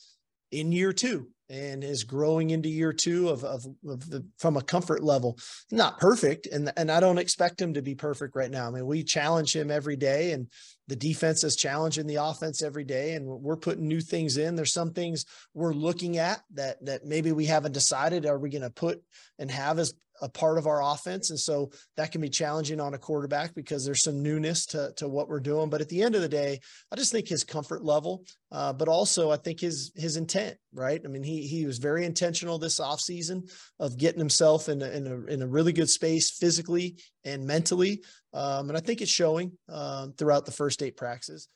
[0.52, 4.62] in year two and is growing into year two of, of, of the from a
[4.62, 5.38] comfort level
[5.72, 8.86] not perfect and and i don't expect him to be perfect right now i mean
[8.86, 10.48] we challenge him every day and
[10.88, 14.74] the defense is challenging the offense every day and we're putting new things in there's
[14.74, 18.70] some things we're looking at that that maybe we haven't decided are we going to
[18.72, 19.02] put
[19.38, 22.94] and have as a part of our offense and so that can be challenging on
[22.94, 26.16] a quarterback because there's some newness to, to what we're doing but at the end
[26.16, 26.60] of the day
[26.92, 31.02] i just think his comfort level uh, but also i think his his intent right
[31.06, 33.50] i mean he he was very intentional this offseason
[33.80, 38.02] of getting himself in a, in a, in a really good space physically and mentally
[38.34, 41.50] um, and i think it's showing um, throughout the first eight practices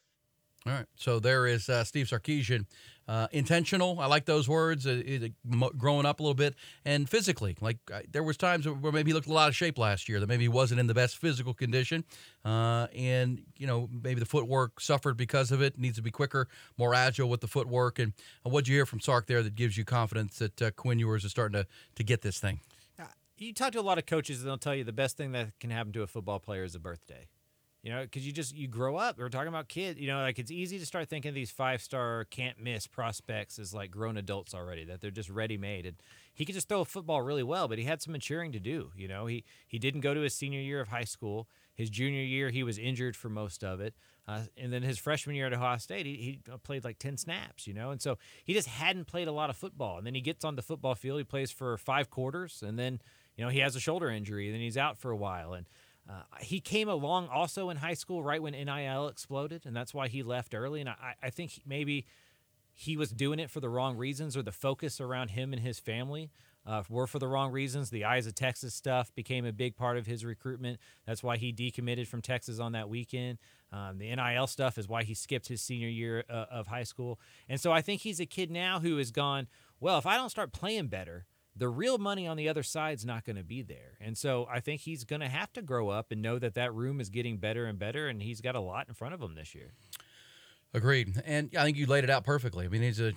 [0.65, 0.86] all right.
[0.95, 2.65] So there is uh, Steve Sarkisian.
[3.10, 4.00] Uh, intentional.
[4.00, 4.86] I like those words.
[4.86, 5.34] Uh, it,
[5.80, 6.54] growing up a little bit
[6.86, 7.80] and physically, like
[8.12, 10.19] there was times where maybe he looked a lot of shape last year.
[10.19, 12.06] That maybe he wasn't in the best physical condition,
[12.45, 15.80] uh, and you know maybe the footwork suffered because of it.
[15.80, 17.98] Needs to be quicker, more agile with the footwork.
[17.98, 18.13] And
[18.45, 21.26] uh, what'd you hear from Sark there that gives you confidence that uh, Quinn Ewers
[21.26, 22.60] is starting to to get this thing?
[23.39, 25.58] You talk to a lot of coaches, and they'll tell you the best thing that
[25.60, 27.26] can happen to a football player is a birthday
[27.81, 29.17] you know, because you just you grow up.
[29.17, 29.99] We're talking about kids.
[29.99, 33.73] You know, like it's easy to start thinking these five star can't miss prospects as
[33.73, 34.83] like grown adults already.
[34.83, 35.85] That they're just ready made.
[35.85, 35.95] And
[36.33, 38.91] he could just throw a football really well, but he had some maturing to do.
[38.97, 41.47] You know, he he didn't go to his senior year of high school.
[41.73, 43.93] His junior year, he was injured for most of it.
[44.27, 47.65] Uh, and then his freshman year at Ohio State, he, he played like 10 snaps,
[47.65, 47.91] you know?
[47.91, 49.97] And so he just hadn't played a lot of football.
[49.97, 52.99] And then he gets on the football field, he plays for five quarters, and then,
[53.37, 55.53] you know, he has a shoulder injury, and then he's out for a while.
[55.53, 55.67] And
[56.10, 60.08] uh, he came along also in high school right when NIL exploded, and that's why
[60.08, 60.82] he left early.
[60.82, 62.06] And I, I think maybe
[62.74, 65.78] he was doing it for the wrong reasons, or the focus around him and his
[65.78, 66.32] family
[66.65, 67.89] uh, were for the wrong reasons.
[67.89, 70.80] The Eyes of Texas stuff became a big part of his recruitment.
[71.06, 73.38] That's why he decommitted from Texas on that weekend.
[73.72, 77.19] Um, the NIL stuff is why he skipped his senior year uh, of high school.
[77.48, 79.48] And so I think he's a kid now who has gone,
[79.80, 81.26] well, if I don't start playing better,
[81.60, 83.98] the real money on the other side's not going to be there.
[84.00, 86.74] And so I think he's going to have to grow up and know that that
[86.74, 89.36] room is getting better and better, and he's got a lot in front of him
[89.36, 89.74] this year.
[90.74, 91.22] Agreed.
[91.26, 92.65] And I think you laid it out perfectly.
[92.65, 93.13] I mean, he's a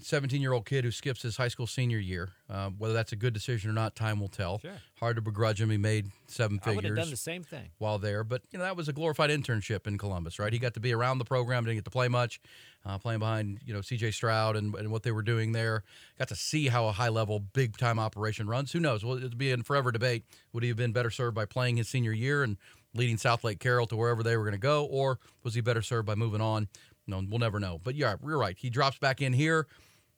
[0.00, 2.30] 17 year old kid who skips his high school senior year.
[2.48, 4.58] Uh, whether that's a good decision or not, time will tell.
[4.58, 4.72] Sure.
[5.00, 5.70] Hard to begrudge him.
[5.70, 6.72] He made seven I figures.
[6.72, 8.92] I would have done the same thing while there, but you know that was a
[8.92, 10.52] glorified internship in Columbus, right?
[10.52, 12.40] He got to be around the program, didn't get to play much,
[12.84, 14.12] uh, playing behind you know C.J.
[14.12, 15.82] Stroud and, and what they were doing there.
[16.18, 18.72] Got to see how a high level, big time operation runs.
[18.72, 19.04] Who knows?
[19.04, 20.24] Well, it'll be in forever debate.
[20.52, 22.56] Would he have been better served by playing his senior year and
[22.94, 26.06] leading Southlake Carroll to wherever they were going to go, or was he better served
[26.06, 26.68] by moving on?
[27.06, 27.80] No, we'll never know.
[27.82, 28.56] But yeah, you're right.
[28.58, 29.66] He drops back in here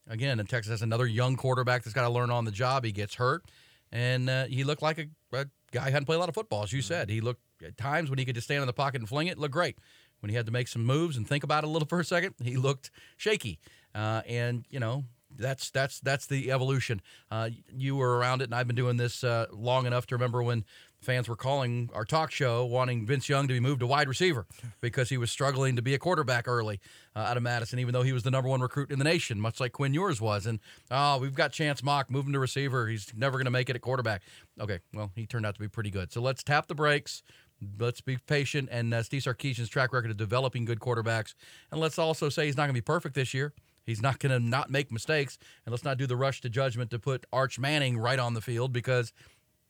[0.08, 2.84] again, and Texas has another young quarterback that's got to learn on the job.
[2.84, 3.44] He gets hurt,
[3.92, 6.62] and uh, he looked like a, a, guy who hadn't played a lot of football,
[6.62, 7.10] as you said.
[7.10, 9.38] He looked at times when he could just stand in the pocket and fling it,
[9.38, 9.78] looked great.
[10.20, 12.04] When he had to make some moves and think about it a little for a
[12.04, 13.58] second, he looked shaky.
[13.94, 15.04] Uh, and you know,
[15.38, 17.00] that's that's that's the evolution.
[17.30, 20.42] Uh, you were around it, and I've been doing this uh, long enough to remember
[20.42, 20.64] when
[21.00, 24.46] fans were calling our talk show wanting Vince Young to be moved to wide receiver
[24.80, 26.80] because he was struggling to be a quarterback early
[27.14, 29.40] uh, out of Madison, even though he was the number one recruit in the nation,
[29.40, 30.46] much like Quinn Ewers was.
[30.46, 30.58] And
[30.90, 32.88] oh, we've got Chance Mock moving to receiver.
[32.88, 34.22] He's never going to make it at quarterback.
[34.60, 36.12] Okay, well, he turned out to be pretty good.
[36.12, 37.22] So let's tap the brakes.
[37.78, 38.68] Let's be patient.
[38.70, 41.34] And uh, Steve Sarkisian's track record of developing good quarterbacks.
[41.70, 43.52] And let's also say he's not going to be perfect this year.
[43.88, 45.38] He's not going to not make mistakes.
[45.64, 48.42] And let's not do the rush to judgment to put Arch Manning right on the
[48.42, 49.14] field because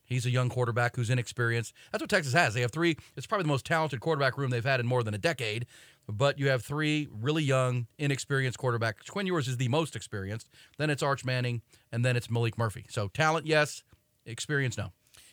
[0.04, 1.72] he's a young quarterback who's inexperienced.
[1.92, 2.52] That's what Texas has.
[2.52, 2.96] They have three.
[3.16, 5.66] It's probably the most talented quarterback room they've had in more than a decade.
[6.08, 9.08] But you have three really young, inexperienced quarterbacks.
[9.08, 10.48] Quinn Ewers is the most experienced.
[10.78, 12.86] Then it's Arch Manning, and then it's Maalik Murphy.
[12.88, 13.84] So talent, yes.
[14.26, 14.90] Experience, no.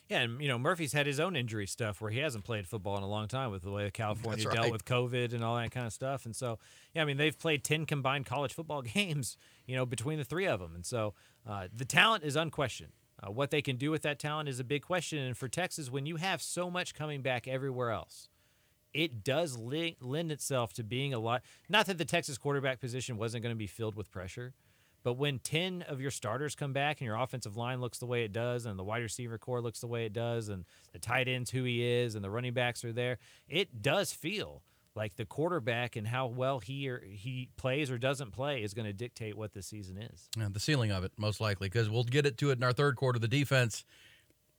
[0.08, 2.96] Yeah, and you know Murphy's had his own injury stuff where he hasn't played football
[2.96, 4.54] in a long time with the way California right.
[4.54, 6.26] dealt with COVID and all that kind of stuff.
[6.26, 6.58] And so,
[6.94, 10.46] yeah, I mean they've played ten combined college football games, you know, between the three
[10.46, 10.74] of them.
[10.74, 11.14] And so
[11.48, 12.92] uh, the talent is unquestioned.
[13.22, 15.18] Uh, what they can do with that talent is a big question.
[15.18, 18.28] And for Texas, when you have so much coming back everywhere else,
[18.92, 21.42] it does li- lend itself to being a lot.
[21.68, 24.54] Not that the Texas quarterback position wasn't going to be filled with pressure,
[25.06, 28.24] but when 10 of your starters come back and your offensive line looks the way
[28.24, 31.28] it does, and the wide receiver core looks the way it does, and the tight
[31.28, 34.64] end's who he is, and the running backs are there, it does feel
[34.96, 38.84] like the quarterback and how well he or he plays or doesn't play is going
[38.84, 40.28] to dictate what the season is.
[40.36, 42.72] Yeah, the ceiling of it, most likely, because we'll get it to it in our
[42.72, 43.20] third quarter.
[43.20, 43.84] The defense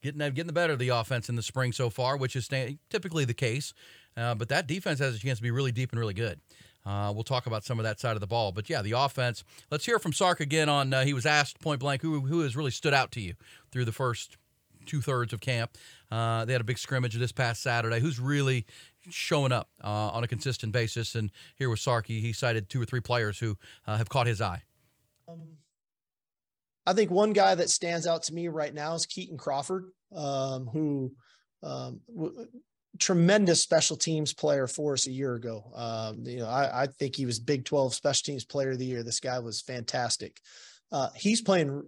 [0.01, 2.47] getting getting the better of the offense in the spring so far, which is
[2.89, 3.73] typically the case.
[4.15, 6.39] Uh, but that defense has a chance to be really deep and really good.
[6.87, 8.53] Uh, we'll talk about some of that side of the ball.
[8.53, 9.43] But yeah, the offense.
[9.69, 12.55] Let's hear from Sark again on uh, he was asked point blank who, who has
[12.55, 13.33] really stood out to you
[13.71, 14.37] through the first
[14.85, 15.71] two thirds of camp.
[16.09, 17.99] Uh, they had a big scrimmage this past Saturday.
[17.99, 18.65] Who's really
[19.09, 21.13] showing up uh, on a consistent basis?
[21.13, 22.21] And here was Sarky.
[22.21, 24.63] He cited two or three players who uh, have caught his eye.
[25.27, 25.41] Um,
[26.85, 30.67] I think one guy that stands out to me right now is Kitan Crawford, um,
[30.67, 31.11] who
[31.61, 32.47] um, w-
[32.99, 35.63] tremendous special teams player for us a year ago.
[35.75, 38.85] Um, you know, I, I, think he was Big 12 special teams player of the
[38.85, 39.03] year.
[39.03, 40.39] This guy was fantastic.
[40.91, 41.83] Uh, he's playing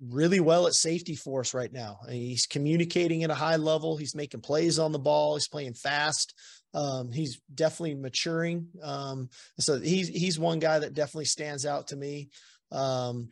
[0.00, 1.98] really well at safety for us right now.
[2.08, 3.96] He's communicating at a high level.
[3.96, 5.36] He's making plays on the ball.
[5.36, 6.34] He's playing fast.
[6.74, 8.68] Um, he's definitely maturing.
[8.82, 12.28] Um, so he's he's one guy that definitely stands out to me.
[12.70, 13.30] Um,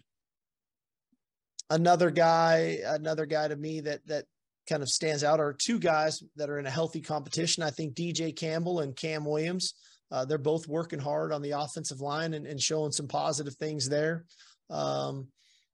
[1.71, 4.25] another guy, another guy to me that that
[4.69, 7.63] kind of stands out are two guys that are in a healthy competition.
[7.63, 9.75] I think DJ Campbell and Cam Williams.
[10.11, 13.89] Uh, they're both working hard on the offensive line and, and showing some positive things
[13.89, 14.25] there.
[14.71, 15.29] Um,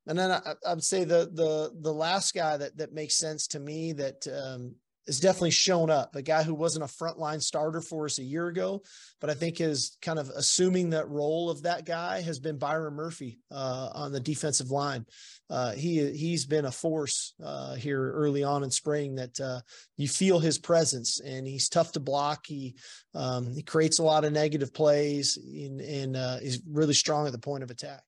[0.06, 3.46] and then I, I, would say the the the last guy that that makes sense
[3.48, 4.74] to me that um,
[5.10, 6.14] has definitely shown up.
[6.14, 8.80] A guy who wasn't a frontline starter for us a year ago,
[9.20, 12.94] but I think is kind of assuming that role of that guy has been Byron
[12.94, 15.04] Murphy uh, on the defensive line.
[15.50, 19.60] Uh, he he's been a force uh, here early on in spring that uh,
[19.96, 22.46] you feel his presence, and he's tough to block.
[22.46, 22.76] He
[23.12, 27.32] um, he creates a lot of negative plays, and, and uh, is really strong at
[27.32, 28.04] the point of attack.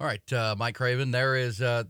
[0.00, 1.10] All right, uh, Mike Craven.
[1.10, 1.60] There is.
[1.60, 1.82] Uh,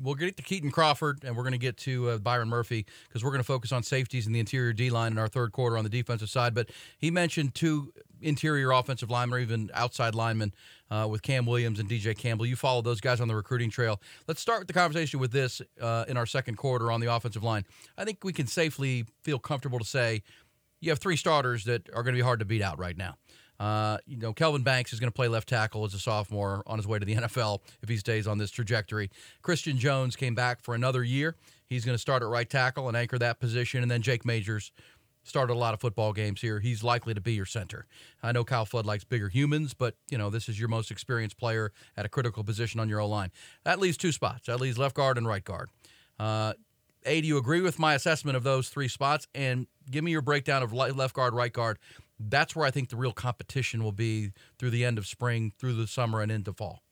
[0.00, 3.24] we'll get to Kitan Crawford, and we're going to get to uh, Byron Murphy because
[3.24, 5.76] we're going to focus on safeties in the interior D line in our third quarter
[5.76, 6.54] on the defensive side.
[6.54, 10.54] But he mentioned two interior offensive linemen, or even outside linemen,
[10.92, 12.46] uh, with Cam Williams and DJ Campbell.
[12.46, 14.00] You follow those guys on the recruiting trail.
[14.28, 17.42] Let's start with the conversation with this uh, in our second quarter on the offensive
[17.42, 17.64] line.
[17.98, 20.22] I think we can safely feel comfortable to say
[20.80, 23.16] you have three starters that are going to be hard to beat out right now.
[23.58, 26.78] Uh, you know, Kelvin Banks is going to play left tackle as a sophomore on
[26.78, 29.10] his way to the NFL if he stays on this trajectory.
[29.42, 31.36] Christian Jones came back for another year.
[31.68, 33.82] He's going to start at right tackle and anchor that position.
[33.82, 34.72] And then Jake Majors
[35.24, 36.60] started a lot of football games here.
[36.60, 37.86] He's likely to be your center.
[38.22, 41.36] I know Kyle Flood likes bigger humans, but you know this is your most experienced
[41.36, 43.32] player at a critical position on your O line.
[43.64, 44.46] That leaves two spots.
[44.46, 45.68] That leaves left guard and right guard.
[46.18, 46.54] Uh,
[47.04, 49.26] a, do you agree with my assessment of those three spots?
[49.34, 51.78] And give me your breakdown of left guard, right guard,
[52.18, 55.74] that's where I think the real competition will be through the end of spring, through
[55.74, 56.82] the summer, and into fall.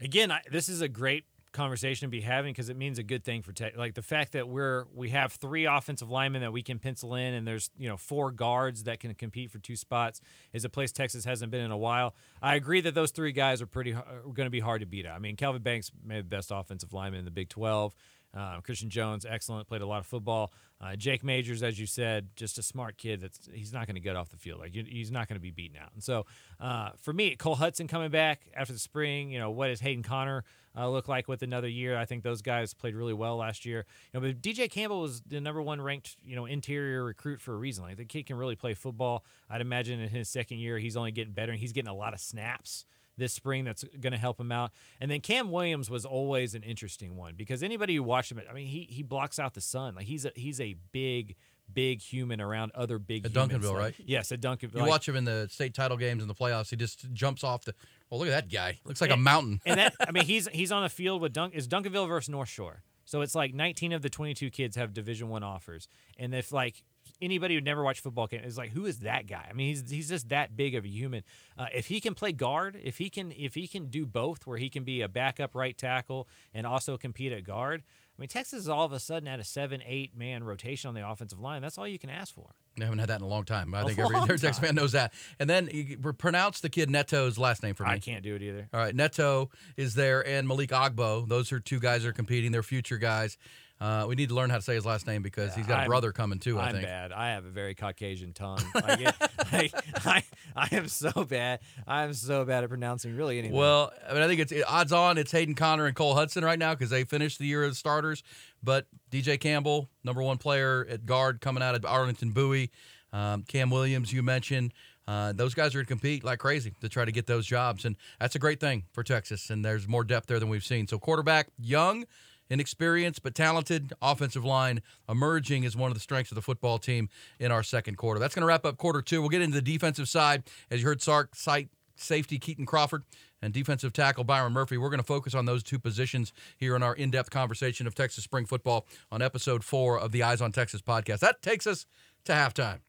[0.00, 3.24] Again, I, this is a great conversation to be having because it means a good
[3.24, 3.76] thing for tech.
[3.76, 7.34] Like the fact that we're we have three offensive linemen that we can pencil in,
[7.34, 10.20] and there's you know four guards that can compete for two spots
[10.52, 12.14] is a place Texas hasn't been in a while.
[12.40, 15.06] I agree that those three guys are pretty are going to be hard to beat.
[15.06, 17.94] I mean, Kelvin Banks made the best offensive lineman in the Big 12.
[18.36, 20.52] Uh, Christian Jones, excellent, played a lot of football.
[20.80, 23.20] Uh, Jake Majors, as you said, just a smart kid.
[23.20, 24.60] That's he's not going to get off the field.
[24.60, 25.90] Like he's not going to be beaten out.
[25.94, 26.26] And so,
[26.60, 29.30] uh, for me, Cole Hutson coming back after the spring.
[29.30, 30.44] You know, what does Hayden Conner
[30.76, 31.98] uh, look like with another year?
[31.98, 33.84] I think those guys played really well last year.
[34.12, 37.52] You know, but DJ Campbell was the number one ranked you know interior recruit for
[37.52, 37.84] a reason.
[37.84, 39.24] Like the kid can really play football.
[39.50, 42.14] I'd imagine in his second year, he's only getting better, and he's getting a lot
[42.14, 42.86] of snaps
[43.20, 44.72] this spring that's going to help him out.
[45.00, 48.52] And then Cam Williams was always an interesting one because anybody who watched him, I
[48.52, 49.94] mean, he he blocks out the sun.
[49.94, 51.36] Like he's a he's a big
[51.72, 53.64] big human around other big at humans.
[53.64, 53.94] Duncanville, right?
[53.98, 54.74] Yes, at Duncanville.
[54.74, 56.70] You like, watch him in the state title games in the playoffs.
[56.70, 57.74] He just jumps off the.
[58.08, 58.80] Well, look at that guy.
[58.84, 59.60] Looks like and, a mountain.
[59.64, 61.54] and that I mean, he's he's on the field with Dunk.
[61.54, 62.82] Is Duncanville versus North Shore?
[63.04, 66.82] So it's like 19 of the 22 kids have Division One offers, and if like
[67.22, 69.46] anybody who never watched football can is like, who is that guy?
[69.48, 71.22] I mean, he's he's just that big of a human.
[71.58, 74.58] Uh, if he can play guard, if he can if he can do both, where
[74.58, 77.82] he can be a backup right tackle and also compete at guard.
[77.82, 80.94] I mean, Texas is all of a sudden at a seven, eight man rotation on
[80.94, 81.62] the offensive line.
[81.62, 82.50] That's all you can ask for.
[82.76, 83.74] They haven't had that in a long time.
[83.74, 85.14] I A think every, Texas fan knows that.
[85.38, 87.92] And then you pronounce the kid Neto's last name for me.
[87.92, 88.68] I can't do it either.
[88.74, 91.26] All right, Neto is there, and Malik Agbo.
[91.26, 92.52] Those are two guys that are competing.
[92.52, 93.38] They're future guys.
[93.80, 95.80] Uh, we need to learn how to say his last name because he's got a
[95.80, 96.58] I'm- brother coming too.
[96.58, 96.84] I I'm think.
[96.86, 97.12] bad.
[97.12, 98.60] I have a very Caucasian tongue.
[98.74, 99.14] Like it,
[99.52, 99.70] I,
[100.04, 100.22] I,
[100.54, 101.60] I am so bad.
[101.86, 103.56] I'm so bad at pronouncing really anything.
[103.56, 106.58] Well, I mean, I think it's odds on it's Hayden Conner and Cole Hutson right
[106.58, 108.22] now because they finished the year as starters.
[108.62, 112.70] But DJ Campbell, number one player at guard, coming out of Arlington Bowie.
[113.12, 114.72] Um, Cam Williams, you mentioned.
[115.08, 117.84] Uh, those guys are going to compete like crazy to try to get those jobs,
[117.84, 119.50] and that's a great thing for Texas.
[119.50, 120.86] And there's more depth there than we've seen.
[120.86, 122.04] So quarterback, young,
[122.50, 123.92] inexperienced but talented.
[124.02, 127.08] Offensive line emerging as one of the strengths of the football team
[127.38, 128.20] in our second quarter.
[128.20, 129.20] That's going to wrap up quarter two.
[129.20, 133.04] We'll get into the defensive side as you heard Sark cite safety Kitan Crawford
[133.42, 134.76] and defensive tackle Byron Murphy.
[134.76, 137.94] We're going to focus on those two positions here in our in depth conversation of
[137.94, 141.20] Texas spring football on episode four of the Eyes on Texas podcast.
[141.20, 141.86] That takes us
[142.24, 142.80] to halftime.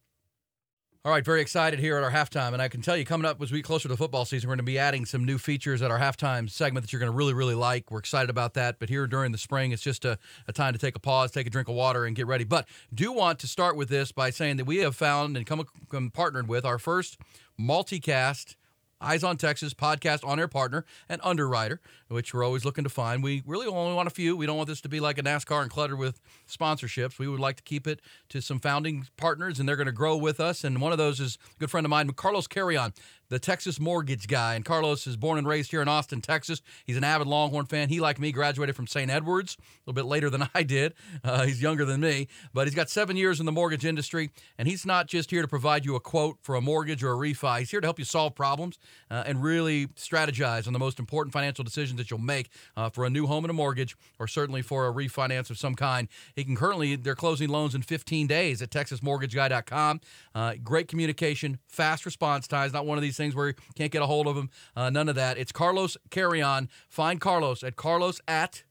[1.03, 2.53] All right, very excited here at our halftime.
[2.53, 4.47] And I can tell you, coming up as we get closer to the football season,
[4.47, 7.11] we're going to be adding some new features at our halftime segment that you're going
[7.11, 7.89] to really, really like.
[7.89, 8.77] We're excited about that.
[8.77, 11.47] But here during the spring, it's just a, a time to take a pause, take
[11.47, 12.43] a drink of water, and get ready.
[12.43, 15.65] But do want to start with this by saying that we have found and come,
[15.89, 17.17] come partnered with our first
[17.59, 18.55] multicast
[19.01, 21.81] Eyes on Texas podcast on air partner and underwriter.
[22.07, 23.23] which we're always looking to find.
[23.23, 24.35] We really only want a few.
[24.35, 27.17] We don't want this to be like a NASCAR and cluttered with sponsorships.
[27.17, 30.17] We would like to keep it to some founding partners, and they're going to grow
[30.17, 30.63] with us.
[30.63, 32.93] And one of those is a good friend of mine, Carlos Carrion,
[33.31, 34.55] the Texas mortgage guy.
[34.55, 36.61] And Carlos is born and raised here in Austin, Texas.
[36.85, 37.87] He's an avid Longhorn fan.
[37.87, 39.09] He, like me, graduated from St.
[39.09, 40.93] Edwards a little bit later than I did.
[41.23, 44.31] Uh, he's younger than me, but he's got seven years in the mortgage industry.
[44.57, 47.15] And he's not just here to provide you a quote for a mortgage or a
[47.15, 48.77] refi, he's here to help you solve problems
[49.09, 53.05] uh, and really strategize on the most important financial decisions that you'll make uh, for
[53.05, 56.09] a new home and a mortgage, or certainly for a refinance of some kind.
[56.35, 60.01] He can currently, they're closing loans in 15 days at TexasMortgageGuy.com.
[60.35, 64.01] Uh, great communication, fast response times, not one of these things where you can't get
[64.01, 64.49] a hold of him.
[64.75, 65.37] Uh, none of that.
[65.37, 66.69] It's Carlos Carrion.
[66.89, 68.63] Find Carlos at Carlos at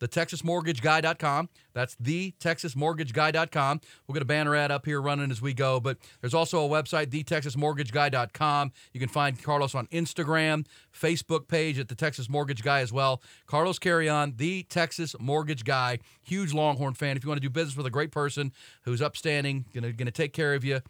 [0.00, 1.48] thetexasmortgageguy.com.
[1.72, 3.80] That's thetexasmortgageguy.com.
[4.06, 6.68] We'll get a banner ad up here running as we go, but there's also a
[6.68, 8.72] website, thetexasmortgageguy.com.
[8.92, 13.22] You can find Carlos on Instagram, Facebook page at the Texas Mortgage Guy as well.
[13.46, 17.16] Carlos Carrion, the Texas Mortgage Guy, huge Longhorn fan.
[17.16, 20.32] If you want to do business with a great person who's upstanding, gonna gonna take
[20.32, 20.80] care of you,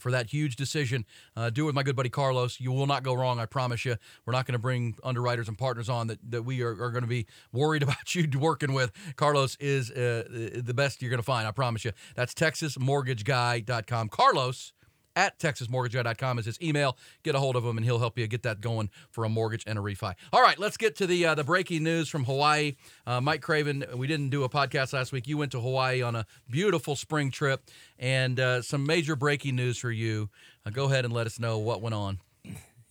[0.00, 1.04] for that huge decision.
[1.36, 2.60] Uh, do it with my good buddy Carlos.
[2.60, 3.96] You will not go wrong, I promise you.
[4.26, 7.02] We're not going to bring underwriters and partners on that, that we are, are going
[7.02, 8.92] to be worried about you working with.
[9.16, 10.24] Carlos is uh,
[10.56, 11.92] the best you're going to find, I promise you.
[12.14, 14.08] That's TexasMortgageGuy.com.
[14.08, 14.72] Carlos
[15.16, 16.96] at texasmortgageguy.com is his email.
[17.22, 19.64] Get a hold of him, and he'll help you get that going for a mortgage
[19.66, 20.14] and a refi.
[20.32, 22.76] All right, let's get to the uh, the breaking news from Hawaii.
[23.06, 25.26] Uh, Mike Craven, we didn't do a podcast last week.
[25.26, 27.62] You went to Hawaii on a beautiful spring trip,
[27.98, 30.30] and uh, some major breaking news for you.
[30.64, 32.20] Uh, go ahead and let us know what went on.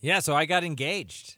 [0.00, 1.36] Yeah, so I got engaged.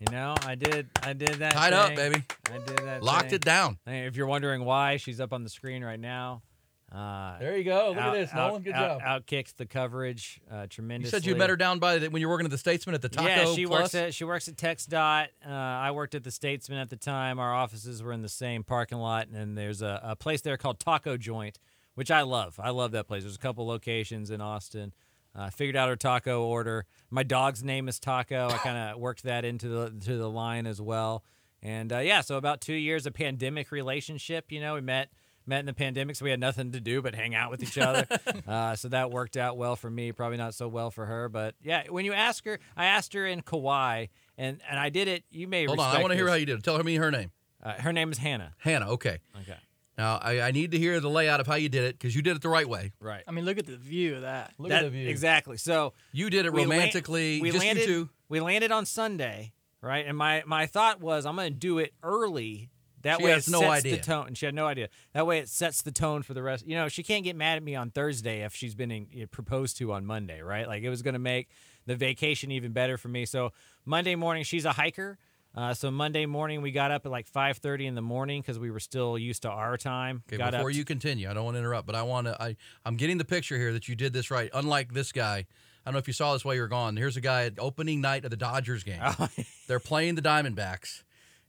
[0.00, 0.88] You know, I did.
[1.02, 1.52] I did that.
[1.52, 2.22] Tied up, baby.
[2.52, 3.02] I did that.
[3.02, 3.34] Locked thing.
[3.34, 3.78] it down.
[3.84, 6.42] If you're wondering why, she's up on the screen right now.
[6.90, 7.88] Uh, There you go.
[7.90, 8.62] Look out- at this, out- Nolan.
[8.62, 9.26] Good out- job.
[9.26, 12.32] Outkicks the coverage uh, You said you met her down by the, when you were
[12.34, 13.80] working at the Statesman at the Taco yeah, she Plus.
[13.82, 15.28] works at she works at Tex Dot.
[15.46, 17.38] Uh, I worked at the Statesman at the time.
[17.38, 20.80] Our offices were in the same parking lot, and there's a, a place there called
[20.80, 21.58] Taco Joint,
[21.94, 22.58] which I love.
[22.62, 23.22] I love that place.
[23.22, 24.92] There's a couple locations in Austin.
[25.34, 26.86] Uh, figured out her taco order.
[27.10, 28.48] My dog's name is Taco.
[28.48, 31.22] I kind of worked that into the to the line as well.
[31.62, 34.50] And uh, yeah, so about two years of pandemic relationship.
[34.50, 35.10] You know, we met
[35.48, 37.78] met in the pandemic, so we had nothing to do but hang out with each
[37.78, 38.06] other.
[38.46, 40.12] uh, so that worked out well for me.
[40.12, 41.84] Probably not so well for her, but yeah.
[41.88, 45.24] When you ask her, I asked her in Kauai, and and I did it.
[45.30, 46.62] You may Hold on, I want to hear how you did it.
[46.64, 47.30] Tell her me her name.
[47.62, 48.52] Uh, her name is Hannah.
[48.58, 48.88] Hannah.
[48.90, 49.18] Okay.
[49.42, 49.56] Okay,
[49.96, 52.22] Now I, I need to hear the layout of how you did it because you
[52.22, 52.92] did it the right way.
[53.00, 53.24] right.
[53.26, 54.52] I mean, look at the view of that.
[54.58, 55.08] Look That- at the view.
[55.08, 55.56] Exactly.
[55.56, 57.40] So You did it we la- romantically.
[57.40, 57.80] we just landed.
[57.80, 58.08] you two.
[58.28, 60.06] We landed on Sunday, right?
[60.06, 62.70] And my my thought was I'm going to do it early.
[63.08, 63.96] That She way has it no sets idea.
[63.96, 64.26] the tone.
[64.28, 64.88] And she had no idea.
[65.14, 66.66] That way it sets the tone for the rest.
[66.66, 69.20] You know, she can't get mad at me on Thursday if she's been in, you
[69.22, 70.68] know, proposed to on Monday, right?
[70.68, 71.48] Like it was going to make
[71.86, 73.24] the vacation even better for me.
[73.24, 73.52] So
[73.86, 75.16] Monday morning, she's a hiker.
[75.54, 78.70] Uh, so Monday morning, we got up at like 5:30 in the morning because we
[78.70, 80.22] were still used to our time.
[80.28, 82.40] Okay, got before up you continue, I don't want to interrupt, but I want to.
[82.40, 82.54] I
[82.84, 84.50] I'm getting the picture here that you did this right.
[84.52, 85.46] Unlike this guy, I
[85.86, 86.96] don't know if you saw this while you were gone.
[86.98, 89.00] Here's a guy at opening night of the Dodgers game.
[89.66, 91.02] They're playing the Diamondbacks.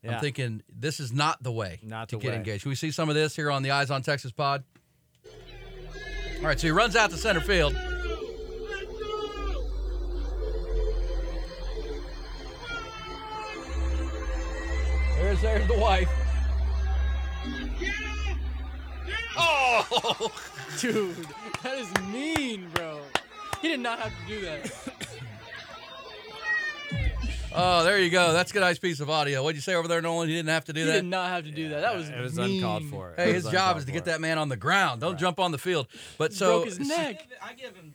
[0.08, 2.38] I'm thinking this is not the way Not to the get way.
[2.38, 2.64] engaged.
[2.64, 4.64] Can we see some of this here on the Eyes on Texas pod?
[6.39, 7.76] All right, so he runs out to center field.
[15.18, 16.10] There's there's the wife.
[19.38, 20.32] Oh,
[20.80, 21.16] Dude,
[21.64, 23.00] that is mean, bro.
[23.62, 24.72] He did not have to do that.
[27.62, 28.34] oh, there you go.
[28.34, 29.43] That's a nice piece of audio.
[29.43, 30.30] What'd you say over there, Nolan?
[30.30, 30.93] You didn't have to do He that.
[30.93, 31.82] did not have to do that.
[31.82, 32.57] That was it was mean.
[32.64, 33.14] uncalled for.
[33.18, 33.93] Hey, It his job uncalled is to for.
[33.93, 35.01] get that man on the ground.
[35.01, 35.88] Don't jump on the field.
[36.18, 37.28] But so Broke his neck.
[37.41, 37.93] I give him.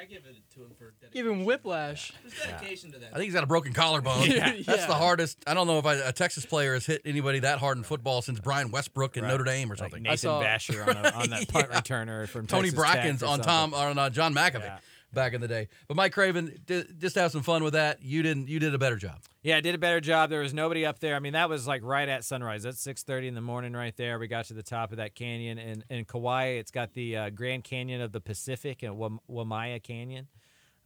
[0.00, 1.10] I give it to him for dedication.
[1.12, 2.12] Give him whiplash.
[2.22, 3.08] There's dedication to that.
[3.12, 4.22] I think he's got a broken collarbone.
[4.30, 4.52] Yeah.
[4.64, 4.98] That's the Yeah.
[4.98, 5.38] hardest.
[5.46, 8.22] I don't know if I, a Texas player has hit anybody that hard in football
[8.22, 9.30] since Brian Westbrook in Right.
[9.30, 10.02] Notre Dame or Like something.
[10.04, 13.26] Nathan saw- Basher on, a, on that punt returner from Tony Texas Tech Bracken's or
[13.26, 13.44] on something.
[13.48, 14.78] Tom on uh, John McAfee Yeah.
[15.12, 15.68] Back in the day.
[15.86, 18.02] But Mike Craven, d- just have some fun with that.
[18.02, 18.48] You didn't.
[18.48, 19.20] You did a better job.
[19.42, 20.30] Yeah, I did a better job.
[20.30, 21.14] There was nobody up there.
[21.16, 22.62] I mean, that was like right at sunrise.
[22.64, 24.18] That's six thirty in the morning, right there.
[24.18, 27.30] We got to the top of that canyon, and in Kauai, it's got the uh,
[27.30, 30.28] Grand Canyon of the Pacific and Wam- Waimea Canyon.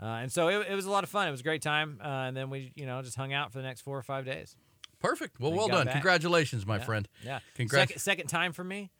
[0.01, 1.29] Uh, and so it, it was a lot of fun.
[1.29, 2.01] It was a great time.
[2.03, 4.25] Uh, and then we, you know, just hung out for the next four or five
[4.25, 4.57] days.
[5.01, 5.39] Perfect.
[5.39, 5.87] Well, We well done.
[5.87, 5.95] back.
[5.95, 6.85] Congratulations, my Yeah.
[6.85, 7.09] friend.
[7.25, 7.39] Yeah.
[7.55, 7.91] Congrats.
[7.91, 8.91] Second, second time for me.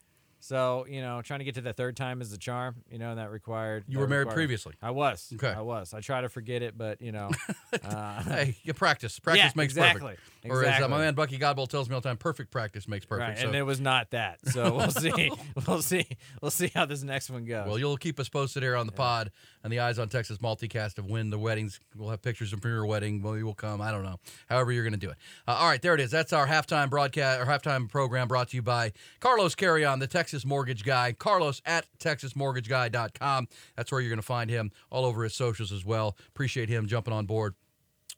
[0.45, 2.75] So you know, trying to get to the third time is the charm.
[2.91, 3.85] You know, and that required.
[3.87, 4.73] You that were married required- previously.
[4.81, 5.31] I was.
[5.35, 5.47] Okay.
[5.47, 5.93] I was.
[5.93, 7.29] I try to forget it, but you know.
[7.83, 9.17] Uh, Hey, you practice.
[9.19, 10.01] Practice yeah, makes exactly.
[10.11, 10.21] perfect.
[10.49, 13.05] Or as uh, my man Bucky Godbolt tells me all the time, perfect practice makes
[13.05, 13.29] perfect.
[13.29, 14.39] Right, so, and it was not that.
[14.49, 15.31] So we'll see.
[15.67, 16.05] we'll see.
[16.41, 17.67] We'll see how this next one goes.
[17.67, 19.31] well, you'll keep us posted here on the pod
[19.63, 21.79] and the Eyes on Texas multicast of when the weddings.
[21.95, 23.21] We'll have pictures from your wedding.
[23.21, 23.81] Maybe you will come.
[23.81, 24.19] I don't know.
[24.49, 25.17] However, you're going to do it.
[25.47, 26.11] Uh, all right, there it is.
[26.11, 30.45] That's our halftime broadcast or halftime program brought to you by Carlos Carrion, the Texas
[30.45, 31.13] Mortgage Guy.
[31.13, 33.47] Carlos at texasmortgageguy.com.
[33.75, 36.17] That's where you're going to find him all over his socials as well.
[36.29, 37.55] Appreciate him jumping on board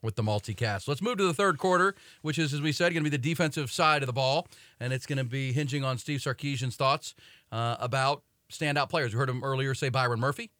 [0.05, 0.87] with the multicast.
[0.87, 3.21] Let's move to the third quarter, which is, as we said, going to be the
[3.21, 4.47] defensive side of the ball,
[4.79, 7.15] and it's going to be hinging on Steve Sarkisian's thoughts
[7.51, 9.13] uh, about standout players.
[9.13, 10.51] We heard him earlier say Byron Murphy,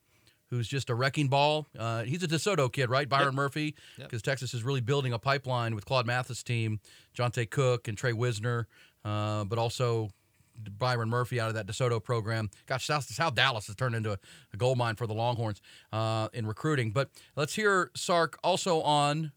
[0.50, 1.68] who's just a wrecking ball.
[1.78, 3.08] Uh, he's a DeSoto kid, right?
[3.08, 6.80] Byron Murphy, because Texas is really building a pipeline with Claude Mathis' team,
[7.18, 8.68] Jonte Cook and Trey Wisner,
[9.04, 10.10] uh, but also
[10.78, 12.50] Byron Murphy out of that DeSoto program.
[12.66, 14.18] Gosh, South, South Dallas has turned into a,
[14.54, 16.92] a gold mine for the Longhorns uh, in recruiting.
[16.92, 19.32] But let's hear Sark also on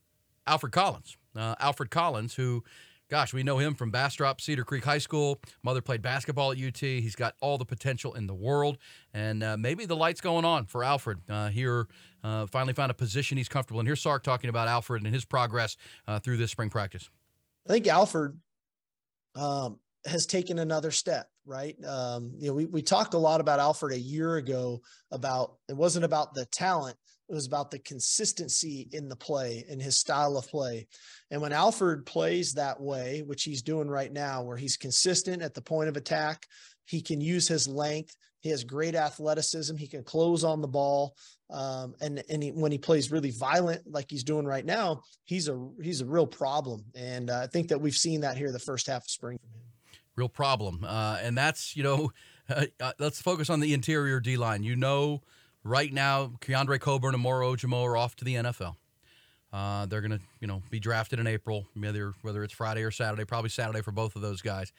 [0.47, 1.17] Alfred Collins.
[1.37, 2.65] Uh, Alfred Collins, who,
[3.09, 5.41] gosh, we know him from Bastrop Cedar Creek High School.
[5.63, 6.79] Mother played basketball at UT.
[6.79, 8.79] He's got all the potential in the world.
[9.13, 11.87] And uh, maybe the light's going on for Alfred uh, here.
[12.25, 13.87] Uh, finally found a position he's comfortable in.
[13.87, 15.77] Here's Sark talking about Alfred and his progress
[16.09, 17.09] uh, through this spring practice.
[17.69, 18.39] I think Alfred
[19.37, 19.79] um,
[20.09, 21.77] has taken another step, right?
[21.85, 24.81] Um, you know, we, we talked a lot about Alfred a year ago
[25.11, 26.97] about it wasn't about the talent,
[27.29, 30.87] it was about the consistency in the play and his style of play.
[31.31, 35.55] And when Alfred plays that way, which he's doing right now, where he's consistent at
[35.55, 36.47] the point of attack,
[36.87, 38.17] he can use his length.
[38.41, 39.77] He has great athleticism.
[39.77, 41.15] He can close on the ball.
[41.51, 45.49] Um, and and he, when he plays really violent, like he's doing right now, he's
[45.49, 46.85] a he's a real problem.
[46.95, 49.39] And uh, I think that we've seen that here the first half of spring.
[50.19, 50.85] Real problem.
[50.85, 52.13] Uh, and that's, you know,
[52.51, 54.65] uh, uh, let's focus on the interior D line.
[54.65, 55.23] You know,
[55.63, 58.75] right now, Keondre Coburn and Moro Ojomo are off to the NFL.
[59.53, 62.91] Uh, they're going to, you know, be drafted in April, whether whether it's Friday or
[62.91, 64.73] Saturday, probably Saturday for both of those guys.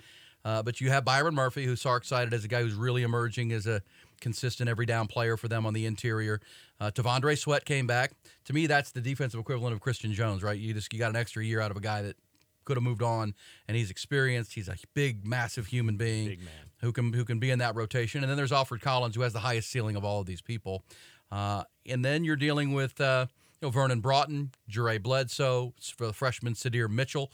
[0.43, 3.53] Uh, but you have Byron Murphy, who's Sark cited as a guy who's really emerging
[3.53, 3.81] as a
[4.19, 6.41] consistent every down player for them on the interior.
[6.79, 8.11] Uh, T'Vondre Sweat came back.
[8.45, 10.59] To me, that's the defensive equivalent of Christian Jones, right?
[10.59, 12.17] You just you got an extra year out of a guy that
[12.69, 13.33] could have moved on,
[13.67, 14.53] and he's experienced.
[14.53, 16.53] He's a big, massive human being Big man.
[16.81, 18.21] who can who can be in that rotation.
[18.23, 20.83] And then there's Alfred Collins, who has the highest ceiling of all of these people.
[21.31, 23.25] Uh, and then you're dealing with uh,
[23.59, 27.31] you know Vernon Broughton, Jure Bledsoe, for the freshman Sydir Mitchell.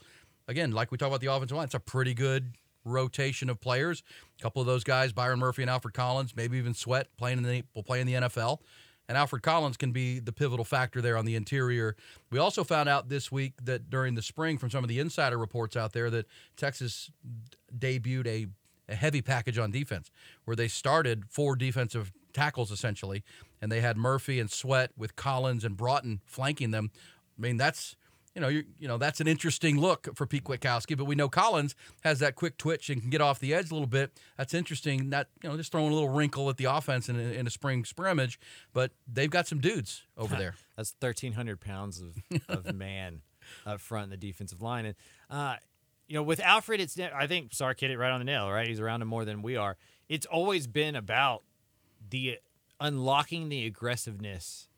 [0.48, 2.54] Again, like we talked about the offensive line, it's a pretty good
[2.86, 4.02] rotation of players.
[4.38, 7.44] A couple of those guys, Byron Murphy and Alfred Collins, maybe even Sweat, playing in
[7.44, 8.60] the will play in the NFL.
[9.08, 11.94] And Alfred Collins can be the pivotal factor there on the interior.
[12.30, 15.38] We also found out this week that during the spring, from some of the insider
[15.38, 16.26] reports out there, that
[16.56, 17.10] Texas
[17.76, 18.46] debuted a,
[18.88, 20.10] a heavy package on defense,
[20.44, 23.22] where they started four defensive tackles essentially,
[23.62, 26.90] and they had Murphy and Sweat with Collins and Broughton flanking them.
[27.38, 27.96] I mean, that's
[28.36, 31.26] you know, you you know that's an interesting look for Pete Kwiatkowski, but we know
[31.26, 34.12] Collins has that quick twitch and can get off the edge a little bit.
[34.36, 35.08] That's interesting.
[35.08, 37.50] That you know, just throwing a little wrinkle at the offense in a, in a
[37.50, 38.38] spring scrimmage,
[38.74, 40.54] but they've got some dudes over there.
[40.76, 43.22] That's thirteen hundred pounds of, of man
[43.64, 44.94] up front in the defensive line, and
[45.30, 45.56] uh,
[46.06, 48.50] you know with Alfred, it's I think Sark hit it right on the nail.
[48.50, 49.78] Right, he's around him more than we are.
[50.10, 51.42] It's always been about
[52.10, 52.36] the
[52.80, 54.68] unlocking the aggressiveness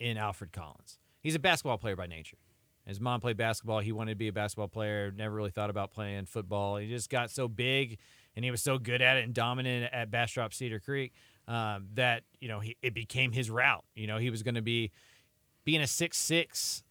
[0.00, 0.98] in Alfred Collins.
[1.22, 2.38] He's a basketball player by nature.
[2.86, 3.80] His mom played basketball.
[3.80, 5.12] He wanted to be a basketball player.
[5.14, 6.76] Never really thought about playing football.
[6.76, 7.98] He just got so big,
[8.36, 11.12] and he was so good at it and dominant at Bastrop Cedar Creek
[11.48, 13.84] um, that you know he, it became his route.
[13.94, 14.92] You know he was going to be
[15.64, 16.82] being a six six,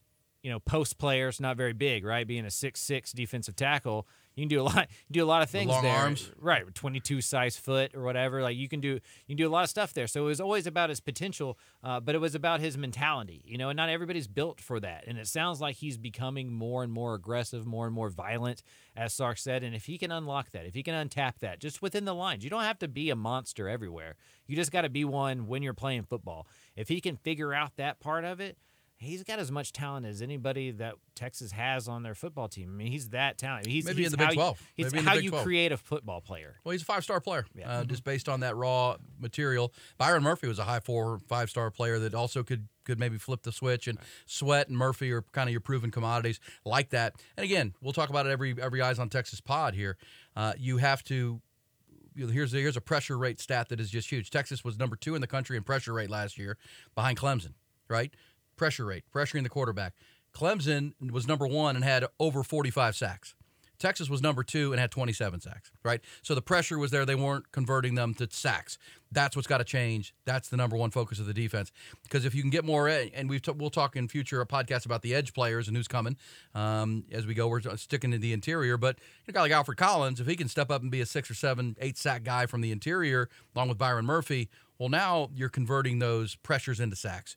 [0.42, 2.26] you know, post player It's not very big, right?
[2.26, 4.88] Being a six six defensive tackle, you can do a lot.
[5.08, 6.30] You do a lot of things long there, arms.
[6.40, 6.62] right?
[6.74, 8.42] Twenty two size foot or whatever.
[8.42, 10.06] Like you can do, you can do a lot of stuff there.
[10.06, 13.56] So it was always about his potential, uh, but it was about his mentality, you
[13.58, 13.70] know.
[13.70, 15.04] And not everybody's built for that.
[15.06, 18.62] And it sounds like he's becoming more and more aggressive, more and more violent,
[18.96, 19.62] as Sark said.
[19.62, 22.44] And if he can unlock that, if he can untap that, just within the lines,
[22.44, 24.16] you don't have to be a monster everywhere.
[24.46, 26.46] You just got to be one when you're playing football.
[26.76, 28.58] If he can figure out that part of it,
[28.98, 32.70] he's got as much talent as anybody that Texas has on their football team.
[32.70, 33.70] I mean, he's that talented.
[33.70, 34.62] He's Maybe in the Big how you- 12.
[34.76, 35.44] It's Maybe how you 12.
[35.44, 36.56] create a football player.
[36.64, 37.70] Well, he's a five star player, Yeah.
[37.70, 39.72] uh, just based on that raw material.
[39.98, 43.42] Byron Murphy was a high four, five star player that also could could maybe flip
[43.42, 43.88] the switch.
[43.88, 47.14] And Sweat and Murphy are kind of your proven commodities like that.
[47.36, 49.96] And again, we'll talk about it every every eyes on Texas pod here.
[50.36, 51.40] Uh, you have to.
[52.14, 54.30] You know, here's here's a pressure rate stat that is just huge.
[54.30, 56.56] Texas was number two in the country in pressure rate last year,
[56.94, 57.52] behind Clemson.
[57.88, 58.14] Right,
[58.56, 59.94] pressure rate, pressuring the quarterback.
[60.34, 63.34] Clemson was number one and had over 45 sacks.
[63.78, 66.00] Texas was number two and had 27 sacks, right?
[66.22, 67.04] So the pressure was there.
[67.04, 68.78] They weren't converting them to sacks.
[69.12, 70.14] That's what's got to change.
[70.24, 71.72] That's the number one focus of the defense.
[72.02, 75.02] Because if you can get more, and we've t- we'll talk in future podcasts about
[75.02, 76.16] the edge players and who's coming
[76.54, 77.48] um, as we go.
[77.48, 78.98] We're sticking to the interior, but
[79.28, 81.34] a guy like Alfred Collins, if he can step up and be a six or
[81.34, 84.48] seven, eight sack guy from the interior, along with Byron Murphy,
[84.78, 87.36] well, now you're converting those pressures into sacks.